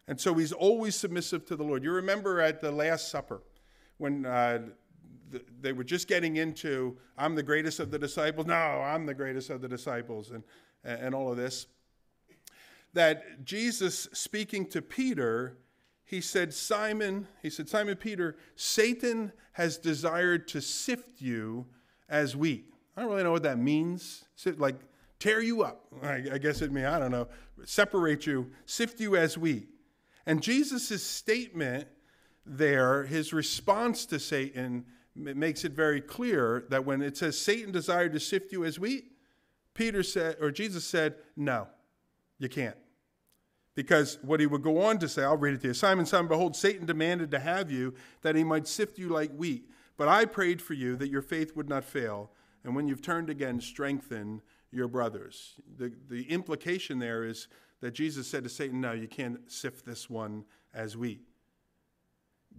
[0.08, 1.84] And so he's always submissive to the Lord.
[1.84, 3.42] You remember at the Last Supper
[3.98, 4.60] when uh,
[5.62, 8.48] they were just getting into, I'm the greatest of the disciples.
[8.48, 10.44] No, I'm the greatest of the disciples, and,
[10.84, 11.68] and all of this.
[12.94, 15.58] That Jesus, speaking to Peter,
[16.04, 21.68] he said, Simon, he said, Simon Peter, Satan has desired to sift you
[22.10, 22.74] as wheat.
[22.98, 24.26] I don't really know what that means.
[24.58, 24.76] Like
[25.20, 25.86] tear you up.
[26.02, 27.28] I, guess it means, I don't know,
[27.66, 29.70] separate you, sift you as wheat.
[30.26, 31.88] And Jesus' statement
[32.46, 38.14] there, his response to Satan, makes it very clear that when it says Satan desired
[38.14, 39.12] to sift you as wheat,
[39.74, 41.68] Peter said, or Jesus said, no,
[42.38, 42.78] you can't.
[43.76, 46.28] Because what he would go on to say, I'll read it to you Simon, Simon,
[46.28, 49.70] behold, Satan demanded to have you that he might sift you like wheat.
[49.98, 52.32] But I prayed for you that your faith would not fail.
[52.64, 55.56] And when you've turned again, strengthen your brothers.
[55.78, 57.48] The, the implication there is
[57.82, 61.22] that Jesus said to Satan, No, you can't sift this one as wheat.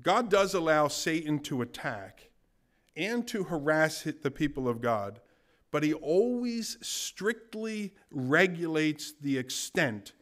[0.02, 2.30] God does allow Satan to attack
[2.96, 5.20] and to harass the people of God,
[5.70, 10.12] but he always strictly regulates the extent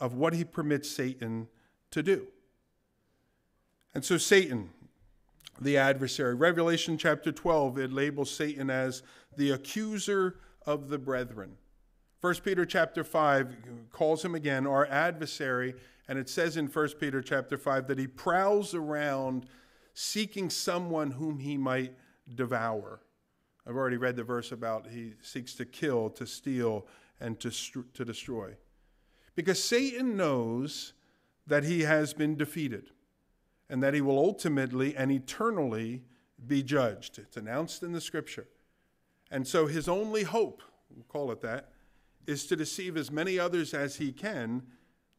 [0.00, 1.48] of what he permits Satan
[1.90, 2.26] to do.
[3.94, 4.70] And so, Satan,
[5.60, 9.02] the adversary, Revelation chapter 12, it labels Satan as
[9.36, 10.36] the accuser
[10.68, 11.56] of the brethren.
[12.20, 13.56] 1 Peter chapter 5
[13.90, 15.74] calls him again our adversary,
[16.08, 19.46] and it says in 1 Peter chapter 5 that he prowls around
[19.94, 21.94] seeking someone whom he might
[22.34, 23.00] devour.
[23.66, 26.86] I've already read the verse about he seeks to kill, to steal,
[27.18, 27.50] and to,
[27.94, 28.54] to destroy.
[29.34, 30.92] Because Satan knows
[31.46, 32.90] that he has been defeated
[33.70, 36.02] and that he will ultimately and eternally
[36.46, 37.18] be judged.
[37.18, 38.46] It's announced in the scripture.
[39.30, 40.62] And so his only hope,
[40.94, 41.70] we'll call it that,
[42.26, 44.62] is to deceive as many others as he can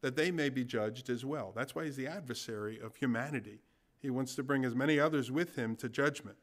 [0.00, 1.52] that they may be judged as well.
[1.54, 3.60] That's why he's the adversary of humanity.
[3.98, 6.36] He wants to bring as many others with him to judgment.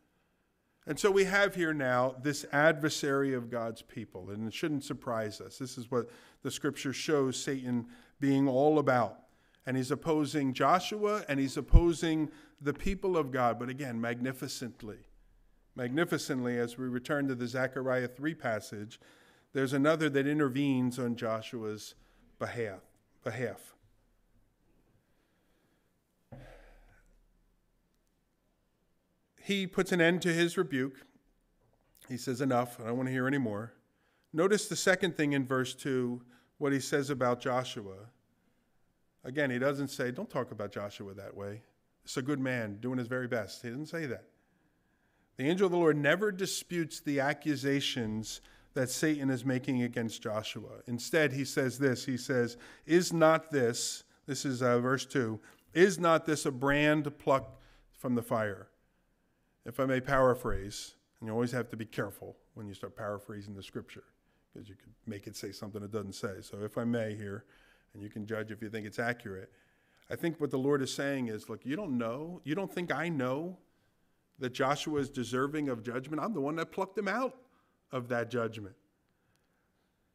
[0.85, 5.41] And so we have here now this adversary of God's people, and it shouldn't surprise
[5.41, 5.57] us.
[5.57, 6.09] This is what
[6.43, 7.87] the scripture shows Satan
[8.19, 9.19] being all about.
[9.65, 12.29] And he's opposing Joshua and he's opposing
[12.61, 15.06] the people of God, but again, magnificently.
[15.77, 18.99] Magnificently, as we return to the Zechariah 3 passage,
[19.53, 21.93] there's another that intervenes on Joshua's
[22.39, 22.81] behalf.
[23.23, 23.75] behalf.
[29.47, 30.97] he puts an end to his rebuke.
[32.09, 33.71] He says, Enough, I don't want to hear any more.
[34.33, 36.21] Notice the second thing in verse 2,
[36.57, 38.09] what he says about Joshua.
[39.23, 41.61] Again, he doesn't say, Don't talk about Joshua that way.
[42.03, 43.61] It's a good man doing his very best.
[43.61, 44.25] He didn't say that.
[45.37, 48.41] The angel of the Lord never disputes the accusations
[48.73, 50.81] that Satan is making against Joshua.
[50.87, 55.39] Instead, he says this He says, Is not this, this is uh, verse 2,
[55.73, 58.67] is not this a brand plucked from the fire?
[59.67, 63.53] if I may paraphrase, and you always have to be careful when you start paraphrasing
[63.53, 64.05] the scripture
[64.51, 66.35] because you could make it say something it doesn't say.
[66.41, 67.43] So, if I may here,
[67.93, 69.51] and you can judge if you think it's accurate,
[70.09, 72.93] I think what the Lord is saying is look, you don't know, you don't think
[72.93, 73.57] I know
[74.39, 76.21] that Joshua is deserving of judgment.
[76.21, 77.35] I'm the one that plucked him out
[77.91, 78.75] of that judgment.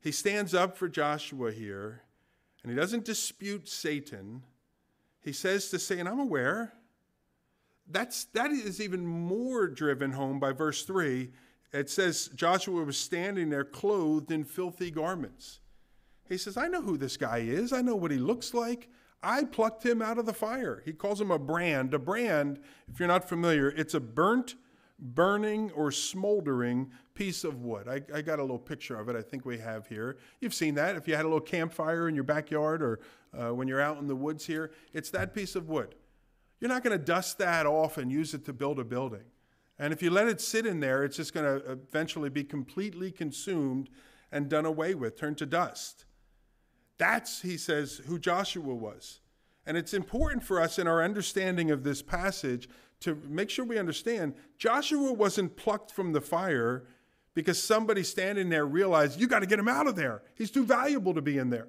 [0.01, 2.03] He stands up for Joshua here,
[2.63, 4.43] and he doesn't dispute Satan.
[5.21, 6.73] He says to Satan, I'm aware.
[7.89, 11.31] that's, that is even more driven home by verse 3.
[11.73, 15.61] It says Joshua was standing there clothed in filthy garments.
[16.29, 17.73] He says, I know who this guy is.
[17.73, 18.89] I know what he looks like.
[19.23, 20.83] I plucked him out of the fire.
[20.85, 21.95] He calls him a brand.
[21.95, 22.59] A brand,
[22.89, 24.57] if you're not familiar, it's a burnt,
[24.99, 27.89] burning, or smoldering piece of wood.
[27.89, 30.19] I, I, got a little picture of it, I think we have here.
[30.41, 30.97] You've seen that.
[30.97, 33.01] If you had a little campfire in your backyard or
[33.37, 35.95] uh, when you're out in the woods here, it's that piece of wood.
[36.61, 39.25] You're not going to dust that off and use it to build a building.
[39.79, 43.11] And if you let it sit in there, it's just going to eventually be completely
[43.11, 43.91] consumed
[44.31, 46.05] and done away with, turned to dust.
[46.99, 49.21] That's, he says, who Joshua was.
[49.67, 52.69] And it's important for us in our understanding of this passage
[53.01, 56.85] to make sure we understand Joshua wasn't plucked from the fire
[57.35, 60.23] because somebody standing there realized, you got to get him out of there.
[60.35, 61.69] He's too valuable to be in there.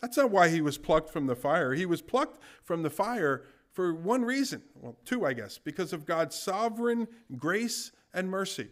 [0.00, 1.74] That's not why he was plucked from the fire.
[1.74, 6.06] He was plucked from the fire for one reason, well, two, I guess, because of
[6.06, 8.68] God's sovereign grace and mercy.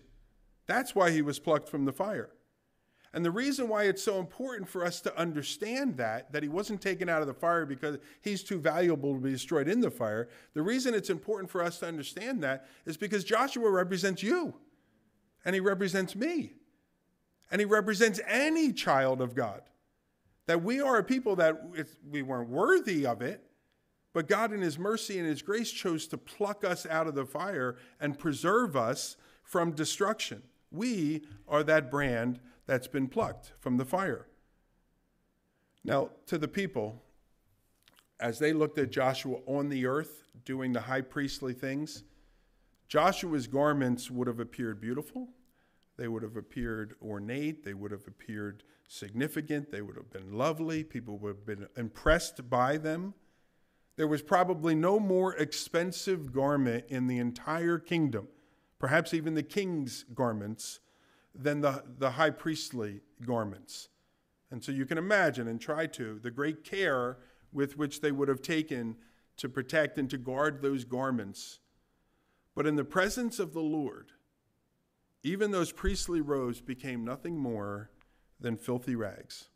[0.66, 2.30] That's why he was plucked from the fire.
[3.14, 6.80] And the reason why it's so important for us to understand that, that he wasn't
[6.80, 10.28] taken out of the fire because he's too valuable to be destroyed in the fire,
[10.54, 14.54] the reason it's important for us to understand that is because Joshua represents you,
[15.44, 16.54] and he represents me,
[17.50, 19.62] and he represents any child of God.
[20.46, 21.62] That we are a people that
[22.10, 23.44] we weren't worthy of it,
[24.12, 27.24] but God, in His mercy and His grace, chose to pluck us out of the
[27.24, 30.42] fire and preserve us from destruction.
[30.70, 34.26] We are that brand that's been plucked from the fire.
[35.84, 37.02] Now, to the people,
[38.20, 42.04] as they looked at Joshua on the earth doing the high priestly things,
[42.88, 45.28] Joshua's garments would have appeared beautiful.
[45.96, 47.64] They would have appeared ornate.
[47.64, 49.70] They would have appeared significant.
[49.70, 50.84] They would have been lovely.
[50.84, 53.14] People would have been impressed by them.
[53.96, 58.28] There was probably no more expensive garment in the entire kingdom,
[58.78, 60.80] perhaps even the king's garments,
[61.34, 63.88] than the, the high priestly garments.
[64.50, 67.18] And so you can imagine and try to the great care
[67.52, 68.96] with which they would have taken
[69.38, 71.60] to protect and to guard those garments.
[72.54, 74.12] But in the presence of the Lord,
[75.22, 77.90] even those priestly robes became nothing more
[78.40, 79.48] than filthy rags.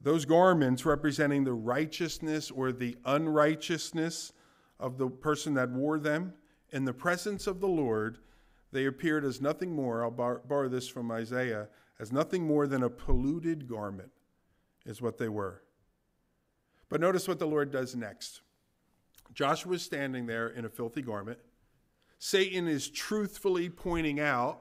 [0.00, 4.32] Those garments representing the righteousness or the unrighteousness
[4.78, 6.34] of the person that wore them,
[6.70, 8.18] in the presence of the Lord,
[8.72, 11.68] they appeared as nothing more, I'll bar- borrow this from Isaiah,
[12.00, 14.10] as nothing more than a polluted garment,
[14.86, 15.62] is what they were.
[16.88, 18.40] But notice what the Lord does next.
[19.34, 21.38] Joshua is standing there in a filthy garment.
[22.18, 24.60] Satan is truthfully pointing out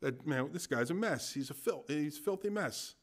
[0.00, 1.32] that, man, this guy's a mess.
[1.32, 2.94] He's a, fil- he's a filthy mess.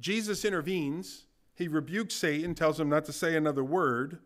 [0.00, 1.26] Jesus intervenes.
[1.54, 4.18] He rebukes Satan, tells him not to say another word.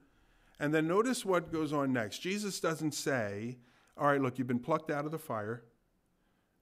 [0.59, 2.20] And then notice what goes on next.
[2.20, 3.59] Jesus doesn't say,
[3.99, 5.63] All right, look, you've been plucked out of the fire.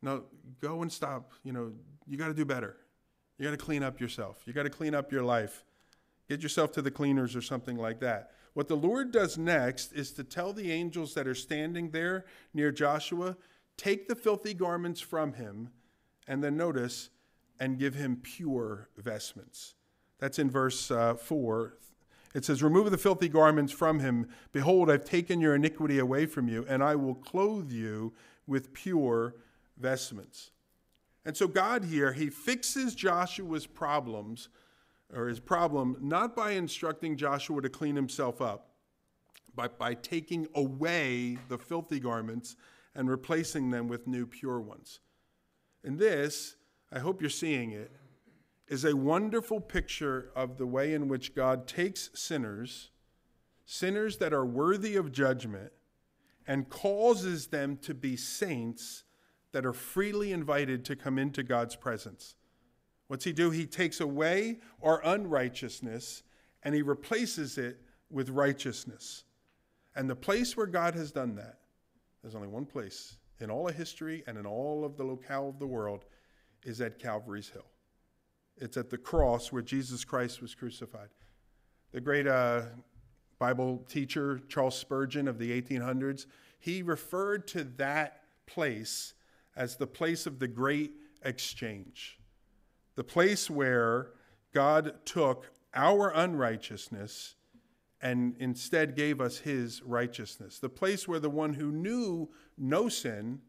[0.02, 0.22] Now
[0.60, 1.32] go and stop.
[1.42, 1.72] You know,
[2.06, 2.76] you got to do better.
[3.38, 4.42] You got to clean up yourself.
[4.46, 5.64] You got to clean up your life.
[6.28, 8.30] Get yourself to the cleaners or something like that.
[8.54, 12.70] What the Lord does next is to tell the angels that are standing there near
[12.70, 13.36] Joshua,
[13.76, 15.70] take the filthy garments from him,
[16.28, 17.10] and then notice,
[17.58, 19.74] and give him pure vestments.
[20.18, 21.76] That's in verse uh, 4.
[22.34, 24.28] It says, Remove the filthy garments from him.
[24.52, 28.12] Behold, I've taken your iniquity away from you, and I will clothe you
[28.46, 29.36] with pure
[29.78, 30.50] vestments.
[31.24, 34.48] And so, God here, he fixes Joshua's problems,
[35.14, 38.70] or his problem, not by instructing Joshua to clean himself up,
[39.54, 42.56] but by taking away the filthy garments
[42.94, 45.00] and replacing them with new pure ones.
[45.84, 46.56] And this
[46.92, 47.90] I hope you're seeing it,
[48.68, 52.90] is a wonderful picture of the way in which God takes sinners,
[53.64, 55.72] sinners that are worthy of judgment,
[56.46, 59.04] and causes them to be saints
[59.52, 62.36] that are freely invited to come into God's presence.
[63.06, 63.50] What's he do?
[63.50, 66.22] He takes away our unrighteousness
[66.62, 69.24] and he replaces it with righteousness.
[69.94, 71.60] And the place where God has done that,
[72.22, 75.58] there's only one place in all of history and in all of the locale of
[75.58, 76.04] the world,
[76.64, 77.66] is at Calvary's Hill.
[78.56, 81.08] It's at the cross where Jesus Christ was crucified.
[81.92, 82.62] The great uh,
[83.38, 86.26] Bible teacher, Charles Spurgeon of the 1800s,
[86.58, 89.14] he referred to that place
[89.56, 90.92] as the place of the great
[91.22, 92.18] exchange.
[92.94, 94.10] The place where
[94.52, 97.34] God took our unrighteousness
[98.00, 100.58] and instead gave us his righteousness.
[100.58, 103.40] The place where the one who knew no sin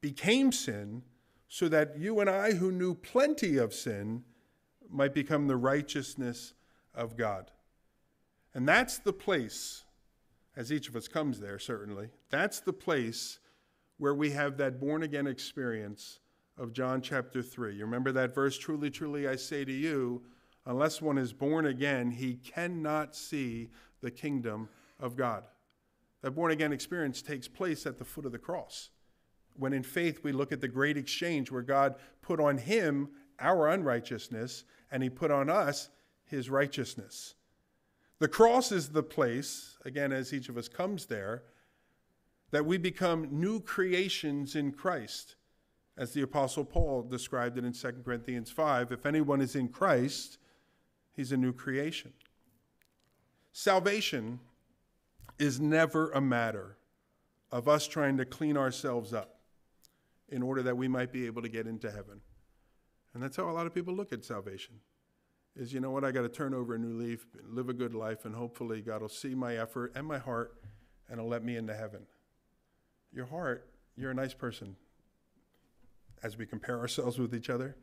[0.00, 1.02] became sin
[1.48, 4.24] so that you and I, who knew plenty of sin,
[4.90, 6.54] might become the righteousness
[6.94, 7.50] of God.
[8.54, 9.84] And that's the place,
[10.56, 13.38] as each of us comes there, certainly, that's the place
[13.98, 16.20] where we have that born again experience
[16.58, 17.74] of John chapter 3.
[17.74, 18.56] You remember that verse?
[18.56, 20.22] Truly, truly, I say to you,
[20.64, 23.70] unless one is born again, he cannot see
[24.00, 24.68] the kingdom
[24.98, 25.44] of God.
[26.22, 28.90] That born again experience takes place at the foot of the cross.
[29.58, 33.68] When in faith we look at the great exchange where God put on him our
[33.68, 35.90] unrighteousness and he put on us
[36.24, 37.34] his righteousness.
[38.18, 41.42] The cross is the place, again, as each of us comes there,
[42.50, 45.36] that we become new creations in Christ.
[45.98, 50.38] As the Apostle Paul described it in 2 Corinthians 5 if anyone is in Christ,
[51.12, 52.12] he's a new creation.
[53.52, 54.40] Salvation
[55.38, 56.76] is never a matter
[57.50, 59.35] of us trying to clean ourselves up
[60.28, 62.20] in order that we might be able to get into heaven.
[63.14, 64.74] And that's how a lot of people look at salvation.
[65.54, 67.94] Is you know what, I got to turn over a new leaf, live a good
[67.94, 70.60] life, and hopefully God will see my effort and my heart
[71.08, 72.02] and will let me into heaven.
[73.12, 74.76] Your heart, you're a nice person
[76.22, 77.76] as we compare ourselves with each other.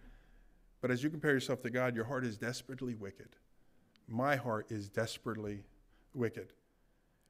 [0.82, 3.30] But as you compare yourself to God, your heart is desperately wicked.
[4.08, 5.64] My heart is desperately
[6.14, 6.54] wicked.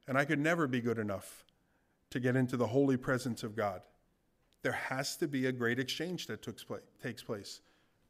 [0.06, 1.44] And I could never be good enough
[2.10, 3.80] to get into the holy presence of God.
[4.64, 6.42] There has to be a great exchange that
[7.02, 7.60] takes place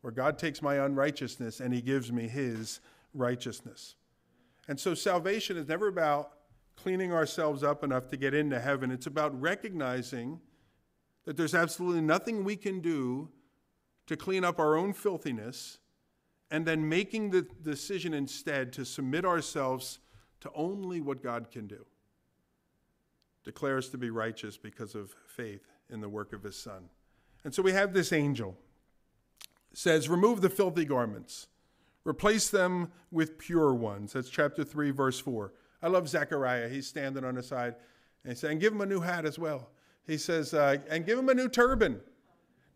[0.03, 2.79] where God takes my unrighteousness and he gives me his
[3.13, 3.97] righteousness.
[4.69, 6.31] And so salvation is never about
[6.77, 8.93] cleaning ourselves up enough to get into heaven.
[8.93, 10.41] It's about recognizing
[11.25, 13.31] that there's absolutely nothing we can do
[14.07, 15.79] to clean up our own filthiness
[16.53, 19.99] and then making the decision instead to submit ourselves
[20.43, 21.85] to only what God can do.
[23.43, 26.89] Declare us to be righteous because of faith in the work of his Son.
[27.45, 28.57] And so we have this angel.
[29.73, 31.49] Says, Remove the filthy garments,
[32.05, 34.13] replace them with pure ones.
[34.13, 35.53] That's chapter 3, verse 4.
[35.83, 36.69] I love Zechariah.
[36.69, 37.75] He's standing on the side
[38.23, 39.71] and he's saying, Give him a new hat as well.
[40.07, 42.01] He says, uh, And give him a new turban.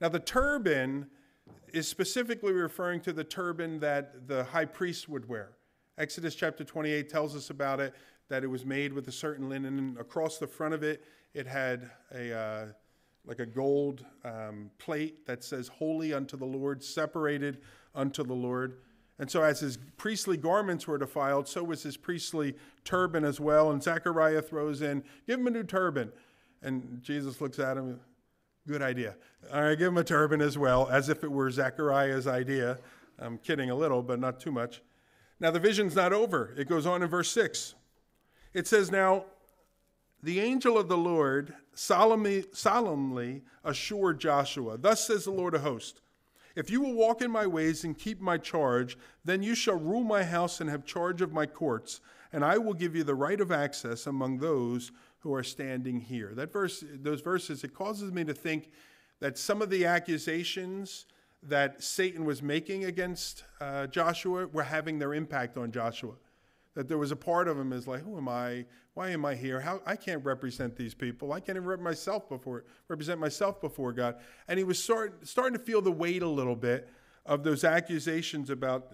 [0.00, 1.06] Now, the turban
[1.72, 5.50] is specifically referring to the turban that the high priest would wear.
[5.98, 7.94] Exodus chapter 28 tells us about it,
[8.28, 9.78] that it was made with a certain linen.
[9.78, 11.02] And across the front of it,
[11.34, 12.66] it had a, uh,
[13.26, 17.58] like a gold um, plate that says, Holy unto the Lord, separated
[17.94, 18.78] unto the Lord.
[19.18, 22.54] And so, as his priestly garments were defiled, so was his priestly
[22.84, 23.72] turban as well.
[23.72, 26.12] And Zechariah throws in, Give him a new turban.
[26.62, 28.00] And Jesus looks at him,
[28.66, 29.16] Good idea.
[29.52, 32.78] All right, give him a turban as well, as if it were Zechariah's idea.
[33.18, 34.82] I'm kidding a little, but not too much.
[35.40, 36.54] Now, the vision's not over.
[36.56, 37.74] It goes on in verse 6.
[38.52, 39.24] It says, Now,
[40.22, 46.00] the angel of the Lord solemnly, solemnly assured Joshua, Thus says the Lord of hosts,
[46.56, 50.02] If you will walk in my ways and keep my charge, then you shall rule
[50.02, 52.00] my house and have charge of my courts,
[52.32, 54.90] and I will give you the right of access among those
[55.20, 56.32] who are standing here.
[56.34, 58.70] That verse, those verses, it causes me to think
[59.20, 61.06] that some of the accusations
[61.42, 66.14] that Satan was making against uh, Joshua were having their impact on Joshua.
[66.78, 68.64] That there was a part of him is like, who am I?
[68.94, 69.58] Why am I here?
[69.58, 71.32] How I can't represent these people.
[71.32, 74.14] I can't even represent myself before represent myself before God.
[74.46, 76.88] And he was start, starting to feel the weight a little bit
[77.26, 78.92] of those accusations about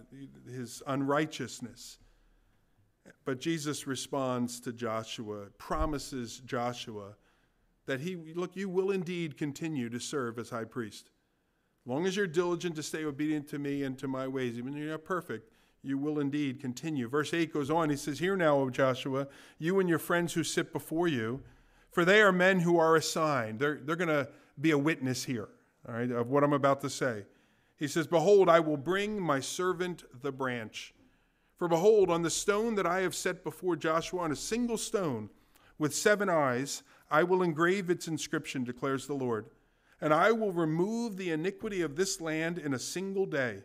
[0.51, 1.99] his unrighteousness.
[3.27, 7.17] But Jesus responds to Joshua, promises Joshua
[7.85, 11.11] that he look, you will indeed continue to serve as high priest
[11.87, 14.79] long as you're diligent to stay obedient to me and to my ways, even though
[14.79, 15.51] you're not perfect,
[15.85, 17.09] you will indeed continue.
[17.09, 17.91] Verse 8 goes on.
[17.91, 19.29] He says, Hear now, O Joshua,
[19.59, 21.43] you and your friends who sit before you,
[21.91, 23.59] for they are men who are assigned.
[23.59, 24.29] They're, they're going to
[24.61, 25.49] be a witness here,
[25.89, 27.25] all right, of what I'm about to say.
[27.77, 30.95] He says, Behold, I will bring my servant the branch.
[31.57, 35.31] For behold, on the stone that I have set before Joshua, on a single stone
[35.79, 39.47] with seven eyes, I will engrave its inscription, declares the Lord
[40.05, 43.63] and I will remove the iniquity of this land in a single day.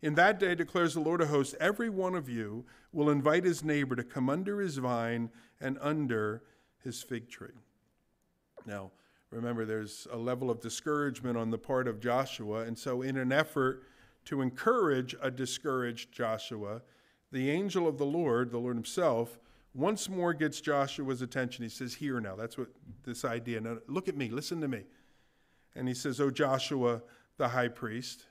[0.00, 3.64] In that day, declares the Lord of hosts, every one of you will invite his
[3.64, 5.30] neighbor to come under his vine
[5.60, 6.42] and under
[6.84, 7.48] his fig tree.
[8.64, 8.92] Now,
[9.30, 13.32] remember, there's a level of discouragement on the part of Joshua, and so, in an
[13.32, 13.82] effort
[14.26, 16.82] to encourage a discouraged Joshua,
[17.32, 19.38] the angel of the Lord, the Lord himself,
[19.74, 21.62] once more gets Joshua's attention.
[21.62, 22.68] He says, Hear now, that's what
[23.04, 23.60] this idea.
[23.60, 24.84] Now, look at me, listen to me.
[25.74, 27.02] And he says, Oh, Joshua,
[27.36, 28.26] the high priest.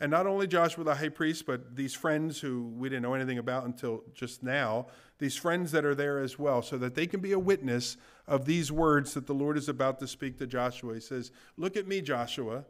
[0.00, 3.38] And not only Joshua, the high priest, but these friends who we didn't know anything
[3.38, 4.88] about until just now,
[5.18, 8.44] these friends that are there as well, so that they can be a witness of
[8.44, 10.94] these words that the Lord is about to speak to Joshua.
[10.94, 12.64] He says, Look at me, Joshua.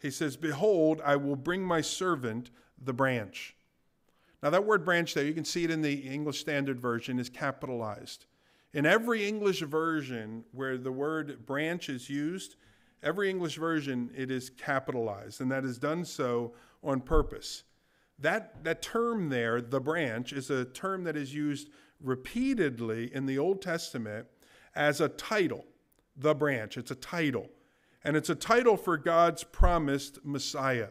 [0.00, 2.50] He says, Behold, I will bring my servant
[2.82, 3.54] the branch.
[4.42, 7.28] Now, that word branch there, you can see it in the English Standard Version, is
[7.28, 8.24] capitalized.
[8.72, 12.56] In every English version where the word branch is used,
[13.02, 17.64] every English version, it is capitalized, and that is done so on purpose.
[18.18, 21.68] That, that term there, the branch, is a term that is used
[22.02, 24.26] repeatedly in the Old Testament
[24.74, 25.64] as a title.
[26.16, 27.48] The branch, it's a title.
[28.04, 30.88] And it's a title for God's promised Messiah,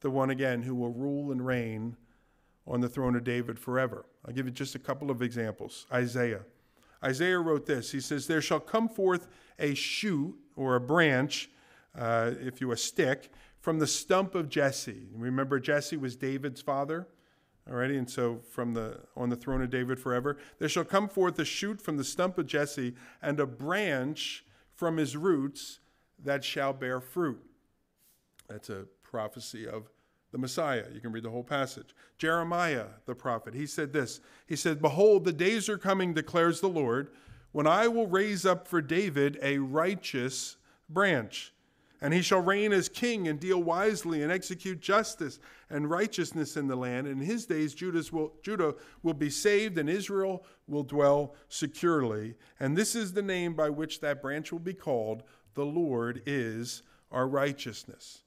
[0.00, 1.96] the one again who will rule and reign
[2.66, 4.04] on the throne of David forever.
[4.24, 5.86] I'll give you just a couple of examples.
[5.92, 6.42] Isaiah.
[7.02, 9.28] Isaiah wrote this He says, There shall come forth
[9.58, 11.50] a shoot or a branch,
[11.96, 15.08] uh, if you a stick, from the stump of Jesse.
[15.14, 17.08] Remember, Jesse was David's father.
[17.70, 21.38] Alrighty, and so from the on the throne of David forever, there shall come forth
[21.38, 24.44] a shoot from the stump of Jesse, and a branch
[24.74, 25.80] from his roots
[26.24, 27.42] that shall bear fruit.
[28.48, 29.90] That's a prophecy of
[30.32, 30.84] the Messiah.
[30.92, 31.94] You can read the whole passage.
[32.16, 36.68] Jeremiah, the prophet, he said this He said, Behold, the days are coming, declares the
[36.68, 37.10] Lord,
[37.52, 40.56] when I will raise up for David a righteous
[40.88, 41.52] branch.
[42.00, 46.68] And he shall reign as king and deal wisely and execute justice and righteousness in
[46.68, 47.08] the land.
[47.08, 47.74] In his days,
[48.12, 52.36] will, Judah will be saved and Israel will dwell securely.
[52.60, 55.24] And this is the name by which that branch will be called
[55.54, 58.22] The Lord is our righteousness.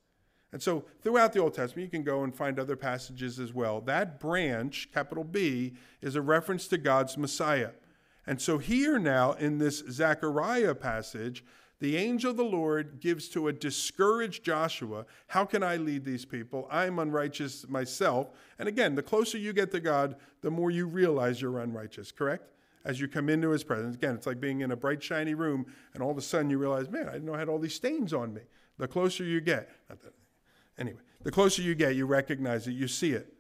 [0.52, 3.80] And so throughout the Old Testament, you can go and find other passages as well.
[3.80, 7.72] That branch, capital B, is a reference to God's Messiah.
[8.28, 11.44] And so here now in this Zechariah passage,
[11.82, 16.26] the angel of the Lord gives to a discouraged Joshua, How can I lead these
[16.26, 16.68] people?
[16.70, 18.30] I'm unrighteous myself.
[18.60, 22.52] And again, the closer you get to God, the more you realize you're unrighteous, correct?
[22.86, 23.96] As you come into his presence.
[23.96, 25.66] Again, it's like being in a bright, shiny room,
[25.96, 27.76] and all of a sudden you realize, Man, I didn't know I had all these
[27.76, 28.42] stains on me.
[28.78, 29.70] The closer you get,
[30.78, 33.34] Anyway, the closer you get, you recognize it, you see it.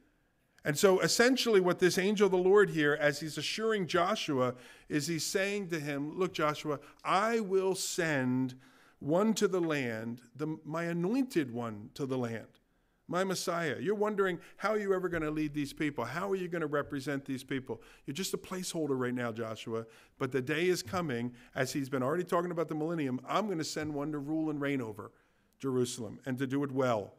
[0.64, 4.54] And so essentially, what this angel of the Lord here, as he's assuring Joshua,
[4.90, 8.56] is he's saying to him, Look, Joshua, I will send
[9.02, 12.60] one to the land, the, my anointed one to the land,
[13.08, 13.78] my Messiah.
[13.80, 16.06] You're wondering, how are you ever going to lead these people?
[16.06, 17.82] How are you going to represent these people?
[18.06, 19.88] You're just a placeholder right now, Joshua.
[20.20, 23.58] But the day is coming, as he's been already talking about the millennium, I'm going
[23.58, 25.12] to send one to rule and reign over
[25.58, 27.16] Jerusalem and to do it well.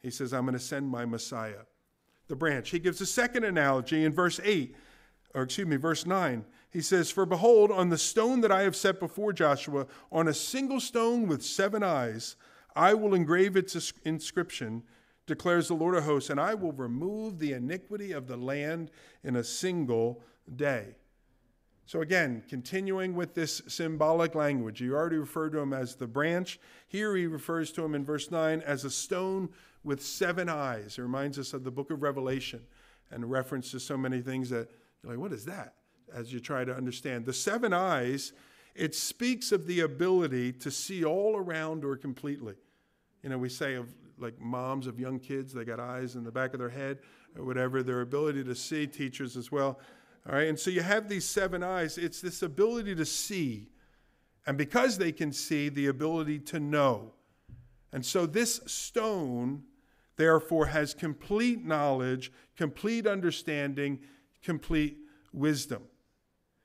[0.00, 1.62] He says, I'm going to send my Messiah.
[2.32, 2.70] The branch.
[2.70, 4.74] He gives a second analogy in verse 8,
[5.34, 6.46] or excuse me, verse 9.
[6.70, 10.32] He says, For behold, on the stone that I have set before Joshua, on a
[10.32, 12.36] single stone with seven eyes,
[12.74, 14.82] I will engrave its inscription,
[15.26, 18.90] declares the Lord of hosts, and I will remove the iniquity of the land
[19.22, 20.22] in a single
[20.56, 20.94] day.
[21.84, 26.58] So, again, continuing with this symbolic language, you already referred to him as the branch.
[26.88, 29.50] Here he refers to him in verse 9 as a stone
[29.84, 30.98] with seven eyes.
[30.98, 32.60] It reminds us of the book of Revelation
[33.10, 34.70] and reference to so many things that
[35.02, 35.74] you're like, what is that?
[36.14, 37.26] As you try to understand.
[37.26, 38.32] The seven eyes,
[38.74, 42.54] it speaks of the ability to see all around or completely.
[43.22, 46.30] You know, we say of like moms of young kids, they got eyes in the
[46.30, 46.98] back of their head
[47.36, 49.80] or whatever, their ability to see, teachers as well.
[50.28, 51.98] All right, and so you have these seven eyes.
[51.98, 53.70] It's this ability to see.
[54.46, 57.12] And because they can see, the ability to know.
[57.92, 59.64] And so this stone
[60.16, 64.00] therefore has complete knowledge, complete understanding,
[64.42, 64.98] complete
[65.32, 65.82] wisdom.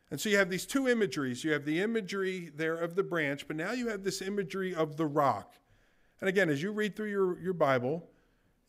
[0.09, 1.43] And so you have these two imageries.
[1.43, 4.95] You have the imagery there of the branch, but now you have this imagery of
[4.95, 5.55] the rock.
[6.21, 8.09] And again, as you read through your, your Bible,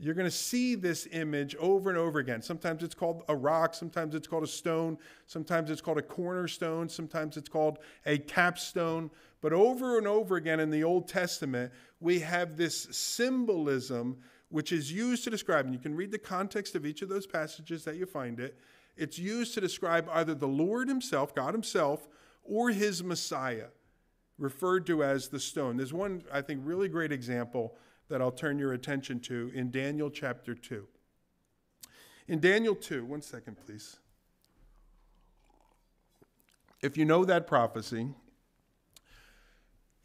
[0.00, 2.40] you're going to see this image over and over again.
[2.40, 6.88] Sometimes it's called a rock, sometimes it's called a stone, sometimes it's called a cornerstone,
[6.88, 9.10] sometimes it's called a capstone.
[9.40, 14.18] But over and over again in the Old Testament, we have this symbolism
[14.50, 17.26] which is used to describe, and you can read the context of each of those
[17.26, 18.58] passages that you find it.
[18.96, 22.08] It's used to describe either the Lord Himself, God Himself,
[22.42, 23.66] or His Messiah,
[24.38, 25.76] referred to as the stone.
[25.76, 27.76] There's one, I think, really great example
[28.08, 30.86] that I'll turn your attention to in Daniel chapter 2.
[32.26, 33.98] In Daniel 2, one second, please.
[36.82, 38.08] If you know that prophecy,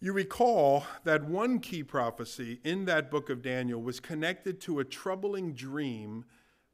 [0.03, 4.83] you recall that one key prophecy in that book of Daniel was connected to a
[4.83, 6.25] troubling dream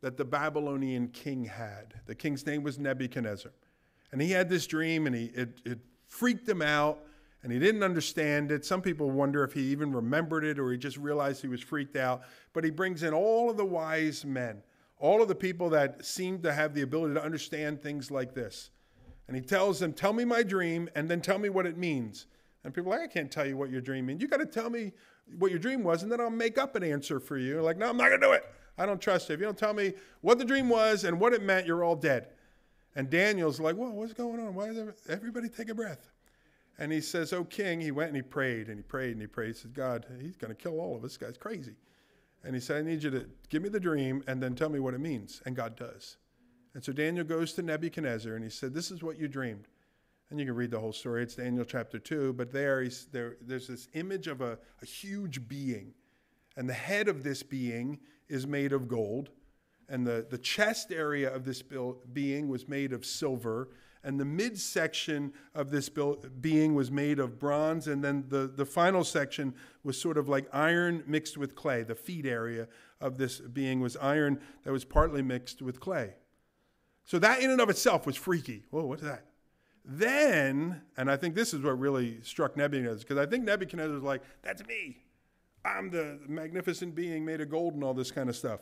[0.01, 1.93] that the Babylonian king had.
[2.07, 3.51] The king's name was Nebuchadnezzar.
[4.11, 5.77] And he had this dream and he, it, it
[6.07, 7.01] freaked him out
[7.43, 8.65] and he didn't understand it.
[8.65, 11.97] Some people wonder if he even remembered it or he just realized he was freaked
[11.97, 12.23] out.
[12.53, 14.63] But he brings in all of the wise men,
[14.97, 18.71] all of the people that seem to have the ability to understand things like this.
[19.27, 22.25] And he tells them, Tell me my dream and then tell me what it means.
[22.63, 24.21] And people are like, I can't tell you what your dream means.
[24.21, 24.91] You got to tell me
[25.37, 27.61] what your dream was, and then I'll make up an answer for you.
[27.61, 28.43] Like, no, I'm not going to do it.
[28.77, 29.33] I don't trust you.
[29.33, 31.95] If you don't tell me what the dream was and what it meant, you're all
[31.95, 32.27] dead.
[32.95, 34.55] And Daniel's like, Whoa, what's going on?
[34.55, 36.09] Why is everybody take a breath?
[36.79, 39.27] And he says, Oh, king, he went and he prayed and he prayed and he
[39.27, 39.47] prayed.
[39.47, 41.11] He said, God, he's going to kill all of us.
[41.11, 41.75] This guy's crazy.
[42.43, 44.79] And he said, I need you to give me the dream and then tell me
[44.79, 45.41] what it means.
[45.45, 46.17] And God does.
[46.73, 49.67] And so Daniel goes to Nebuchadnezzar and he said, This is what you dreamed.
[50.29, 51.23] And you can read the whole story.
[51.23, 52.33] It's Daniel chapter 2.
[52.33, 55.93] But there, there there's this image of a, a huge being.
[56.55, 59.29] And the head of this being is made of gold.
[59.87, 61.63] And the, the chest area of this
[62.13, 63.69] being was made of silver
[64.03, 65.89] and the midsection of this
[66.39, 69.53] being was made of bronze, and then the, the final section
[69.83, 71.83] was sort of like iron mixed with clay.
[71.83, 72.67] The feet area
[73.01, 76.13] of this being was iron that was partly mixed with clay.
[77.03, 78.63] So that in and of itself was freaky.
[78.69, 79.25] Whoa, what's that?
[79.85, 84.21] Then, and I think this is what really struck Nebuchadnezzar, because I think Nebuchadnezzar like,
[84.41, 84.97] that's me.
[85.65, 88.61] I'm the magnificent being made of gold and all this kind of stuff.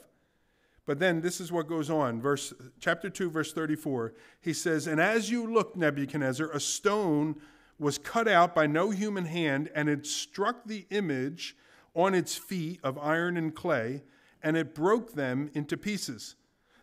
[0.86, 2.22] But then this is what goes on.
[2.22, 4.13] Verse chapter 2 verse 34.
[4.39, 7.36] He says, "And as you looked, Nebuchadnezzar, a stone
[7.78, 11.55] was cut out by no human hand, and it struck the image
[11.93, 14.03] on its feet of iron and clay,
[14.41, 16.36] and it broke them into pieces.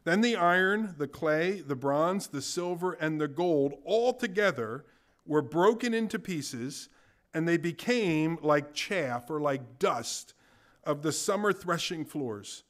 [0.04, 4.84] Then the iron, the clay, the bronze, the silver, and the gold all together
[5.26, 6.90] were broken into pieces,
[7.32, 10.34] and they became like chaff or like dust
[10.84, 12.64] of the summer threshing floors."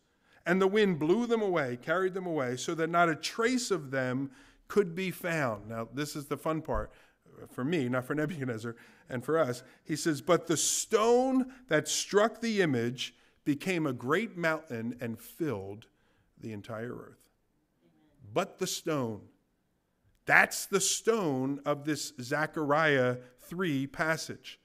[0.46, 3.90] And the wind blew them away, carried them away, so that not a trace of
[3.90, 4.30] them
[4.68, 5.68] could be found.
[5.68, 6.92] Now, this is the fun part
[7.42, 8.76] uh, for me, not for Nebuchadnezzar,
[9.08, 9.62] and for us.
[9.84, 13.14] He says, But the stone that struck the image
[13.44, 15.86] became a great mountain and filled
[16.40, 17.23] the entire earth.
[18.34, 19.22] But the stone.
[20.26, 24.58] That's the stone of this Zechariah 3 passage.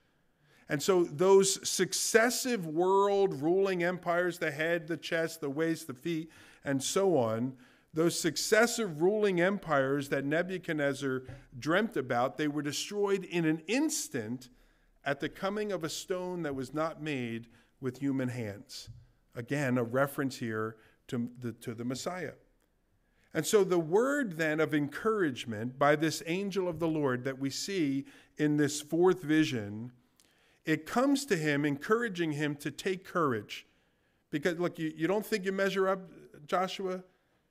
[0.67, 6.31] And so those successive world ruling empires, the head, the chest, the waist, the feet,
[6.65, 7.53] and so on,
[7.93, 11.23] those successive ruling empires that Nebuchadnezzar
[11.57, 14.49] dreamt about, they were destroyed in an instant
[15.03, 17.47] at the coming of a stone that was not made
[17.81, 18.89] with human hands.
[19.35, 20.75] Again, a reference here
[21.07, 22.33] to the, to the Messiah.
[23.33, 27.49] And so, the word then of encouragement by this angel of the Lord that we
[27.49, 28.05] see
[28.37, 29.91] in this fourth vision
[30.69, 33.65] it comes to him encouraging him to take courage.
[34.29, 35.99] Because, look, you, you don't think you measure up,
[36.45, 37.03] Joshua?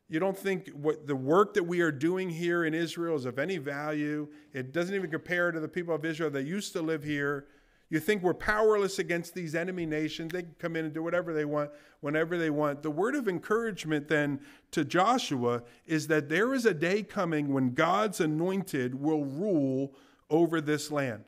[0.08, 3.40] You don't think what the work that we are doing here in Israel is of
[3.40, 4.28] any value?
[4.52, 7.46] It doesn't even compare to the people of Israel that used to live here.
[7.90, 10.32] You think we're powerless against these enemy nations.
[10.32, 11.70] They can come in and do whatever they want,
[12.00, 12.82] whenever they want.
[12.82, 14.40] The word of encouragement then
[14.72, 19.94] to Joshua is that there is a day coming when God's anointed will rule
[20.28, 21.24] over this land.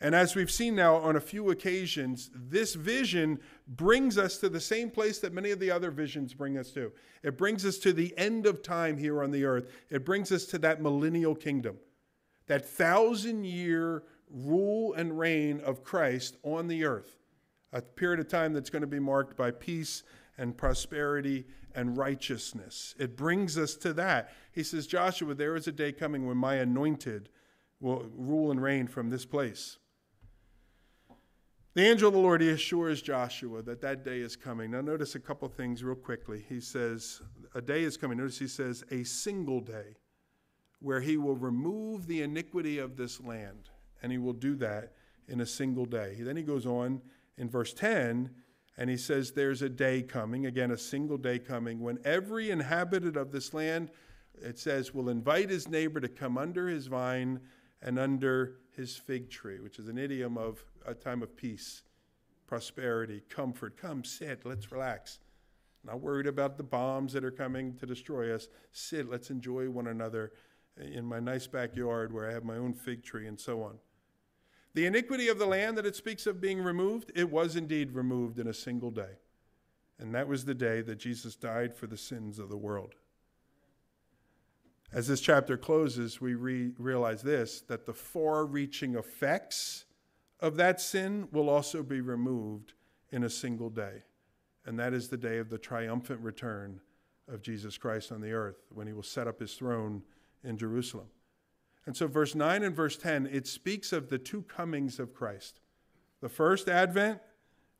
[0.00, 4.60] And as we've seen now on a few occasions, this vision brings us to the
[4.60, 6.92] same place that many of the other visions bring us to.
[7.22, 9.72] It brings us to the end of time here on the earth.
[9.90, 11.78] It brings us to that millennial kingdom,
[12.46, 14.02] that thousand year
[14.34, 17.16] rule and reign of Christ on the earth,
[17.72, 20.02] a period of time that's going to be marked by peace
[20.36, 22.94] and prosperity and righteousness.
[22.98, 24.32] It brings us to that.
[24.52, 27.28] He says, Joshua, there is a day coming when my anointed
[27.80, 29.78] will rule and reign from this place.
[31.74, 34.70] The angel of the Lord, he assures Joshua that that day is coming.
[34.70, 36.44] Now, notice a couple things real quickly.
[36.48, 37.20] He says,
[37.54, 38.18] A day is coming.
[38.18, 39.96] Notice he says, A single day
[40.78, 43.70] where he will remove the iniquity of this land.
[44.04, 44.92] And he will do that
[45.28, 46.18] in a single day.
[46.20, 47.00] Then he goes on
[47.38, 48.28] in verse 10
[48.76, 53.16] and he says, There's a day coming, again, a single day coming, when every inhabitant
[53.16, 53.90] of this land,
[54.42, 57.40] it says, will invite his neighbor to come under his vine
[57.80, 61.82] and under his fig tree, which is an idiom of a time of peace,
[62.46, 63.78] prosperity, comfort.
[63.78, 65.18] Come, sit, let's relax.
[65.82, 68.48] Not worried about the bombs that are coming to destroy us.
[68.70, 70.32] Sit, let's enjoy one another
[70.76, 73.78] in my nice backyard where I have my own fig tree and so on.
[74.74, 78.38] The iniquity of the land that it speaks of being removed, it was indeed removed
[78.38, 79.18] in a single day.
[79.98, 82.94] And that was the day that Jesus died for the sins of the world.
[84.92, 89.84] As this chapter closes, we re- realize this that the far reaching effects
[90.40, 92.74] of that sin will also be removed
[93.10, 94.02] in a single day.
[94.66, 96.80] And that is the day of the triumphant return
[97.28, 100.02] of Jesus Christ on the earth when he will set up his throne
[100.42, 101.06] in Jerusalem.
[101.86, 105.60] And so, verse 9 and verse 10, it speaks of the two comings of Christ.
[106.20, 107.20] The first advent,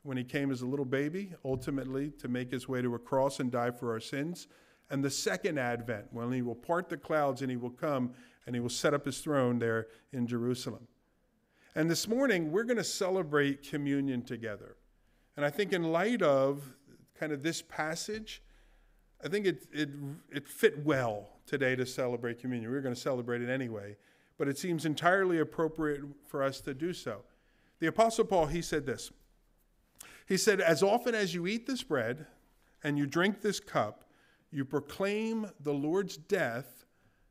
[0.03, 3.41] when he came as a little baby, ultimately to make his way to a cross
[3.41, 4.49] and die for our sins
[4.91, 8.13] and the second advent, when he will part the clouds and he will come
[8.47, 10.87] and he will set up his throne there in Jerusalem.
[11.75, 14.77] And this morning, we're going to celebrate communion together.
[15.37, 16.63] And I think, in light of
[17.19, 18.43] kind of this passage,
[19.25, 19.89] I think it, it,
[20.31, 22.70] it fit well today to celebrate communion.
[22.70, 23.97] We were going to celebrate it anyway,
[24.37, 27.22] but it seems entirely appropriate for us to do so.
[27.81, 29.11] The Apostle Paul, he said this.
[30.27, 32.27] He said, As often as you eat this bread
[32.83, 34.05] and you drink this cup,
[34.51, 36.85] you proclaim the Lord's death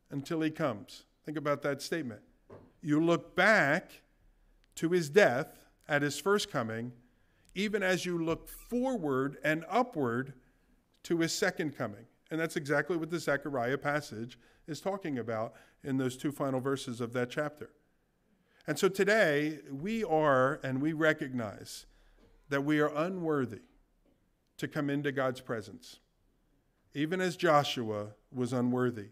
[0.10, 1.04] until he comes.
[1.26, 2.22] Think about that statement.
[2.82, 4.02] You look back
[4.76, 6.92] to his death at his first coming,
[7.54, 10.34] even as you look forward and upward
[11.04, 12.06] to his second coming.
[12.32, 17.02] And that's exactly what the Zechariah passage is talking about in those two final verses
[17.02, 17.70] of that chapter.
[18.66, 21.86] And so today, we are and we recognize
[22.50, 23.62] that we are unworthy
[24.58, 26.00] to come into God's presence,
[26.94, 29.10] even as Joshua was unworthy,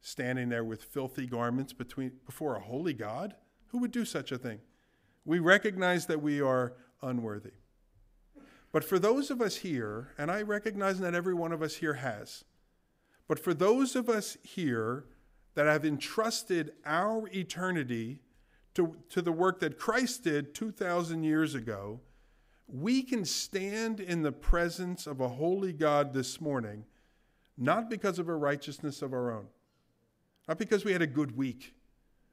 [0.00, 3.34] standing there with filthy garments between, before a holy God.
[3.68, 4.58] Who would do such a thing?
[5.24, 6.72] We recognize that we are
[7.02, 7.52] unworthy.
[8.72, 11.94] But for those of us here, and I recognize that every one of us here
[11.94, 12.44] has,
[13.26, 15.04] but for those of us here
[15.54, 18.20] that have entrusted our eternity
[18.74, 22.00] to, to the work that Christ did 2,000 years ago,
[22.68, 26.84] we can stand in the presence of a holy God this morning,
[27.58, 29.46] not because of a righteousness of our own,
[30.46, 31.74] not because we had a good week,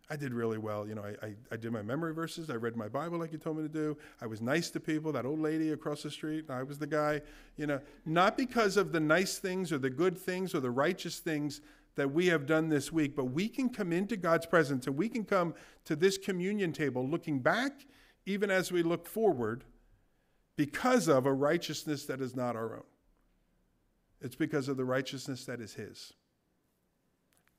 [0.10, 0.88] I did really well.
[0.88, 2.50] You know, I, I, I, did my memory verses.
[2.50, 3.98] I read my Bible like you told me to do.
[4.22, 5.12] I was nice to people.
[5.12, 7.22] That old lady across the street, I was the guy.
[7.58, 11.20] You know, not because of the nice things or the good things or the righteous
[11.20, 11.62] things
[11.96, 15.10] that we have done this week, but we can come into God's presence and we
[15.10, 15.54] can come
[15.86, 17.86] to this communion table looking back
[18.26, 19.64] even as we look forward
[20.56, 22.84] because of a righteousness that is not our own.
[24.22, 26.14] It's because of the righteousness that is His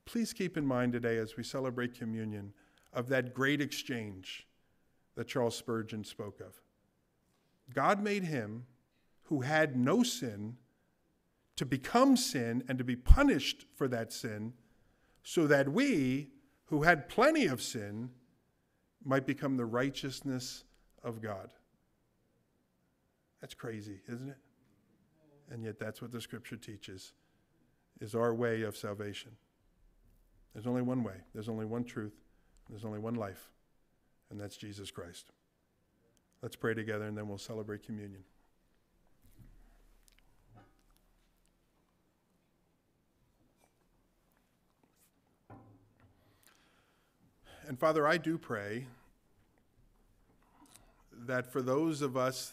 [0.08, 2.50] please keep in mind today as we celebrate communion
[2.94, 4.46] of that great exchange
[5.16, 6.58] that Charles Spurgeon spoke of.
[7.74, 8.64] God made him
[9.24, 10.56] who had no sin
[11.56, 14.54] to become sin and to be punished for that sin,
[15.22, 16.30] so that we,
[16.66, 18.08] who had plenty of sin,
[19.04, 20.64] might become the righteousness
[21.04, 21.52] of God.
[23.42, 24.38] That's crazy, isn't it?
[25.50, 27.12] And yet that's what the scripture teaches
[28.00, 29.32] is our way of salvation.
[30.54, 32.14] There's only one way, there's only one truth,
[32.68, 33.50] there's only one life,
[34.30, 35.26] and that's Jesus Christ.
[36.42, 38.22] Let's pray together and then we'll celebrate communion.
[47.66, 48.86] And Father, I do pray
[51.26, 52.52] that for those of us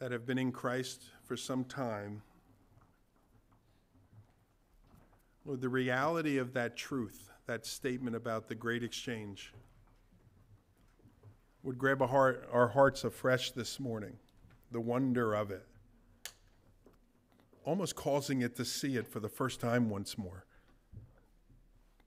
[0.00, 2.22] that have been in Christ for some time,
[5.44, 9.52] Lord, the reality of that truth, that statement about the great exchange,
[11.62, 14.16] would grab heart, our hearts afresh this morning,
[14.70, 15.66] the wonder of it,
[17.64, 20.44] almost causing it to see it for the first time once more.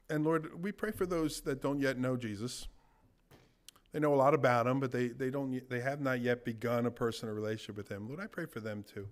[0.10, 2.68] And Lord, we pray for those that don't yet know Jesus.
[3.92, 6.86] They know a lot about him, but they, they, don't, they have not yet begun
[6.86, 8.08] a personal relationship with him.
[8.08, 9.08] Lord, I pray for them too.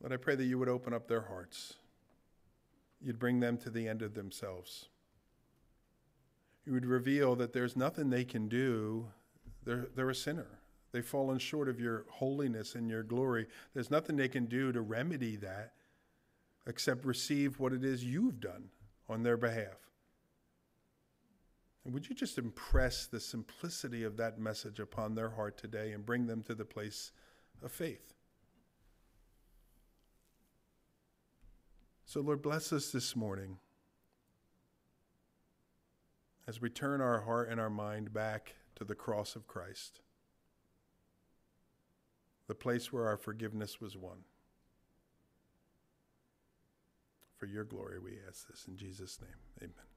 [0.00, 1.74] Lord, I pray that you would open up their hearts
[3.00, 4.88] you'd bring them to the end of themselves.
[6.64, 9.08] You would reveal that there's nothing they can do.
[9.64, 10.46] They're, they're a sinner.
[10.92, 13.46] They've fallen short of your holiness and your glory.
[13.74, 15.72] There's nothing they can do to remedy that
[16.66, 18.70] except receive what it is you've done
[19.08, 19.90] on their behalf.
[21.84, 26.06] And would you just impress the simplicity of that message upon their heart today and
[26.06, 27.12] bring them to the place
[27.62, 28.13] of faith?
[32.06, 33.58] So, Lord, bless us this morning
[36.46, 40.00] as we turn our heart and our mind back to the cross of Christ,
[42.46, 44.18] the place where our forgiveness was won.
[47.36, 49.36] For your glory, we ask this in Jesus' name.
[49.62, 49.93] Amen.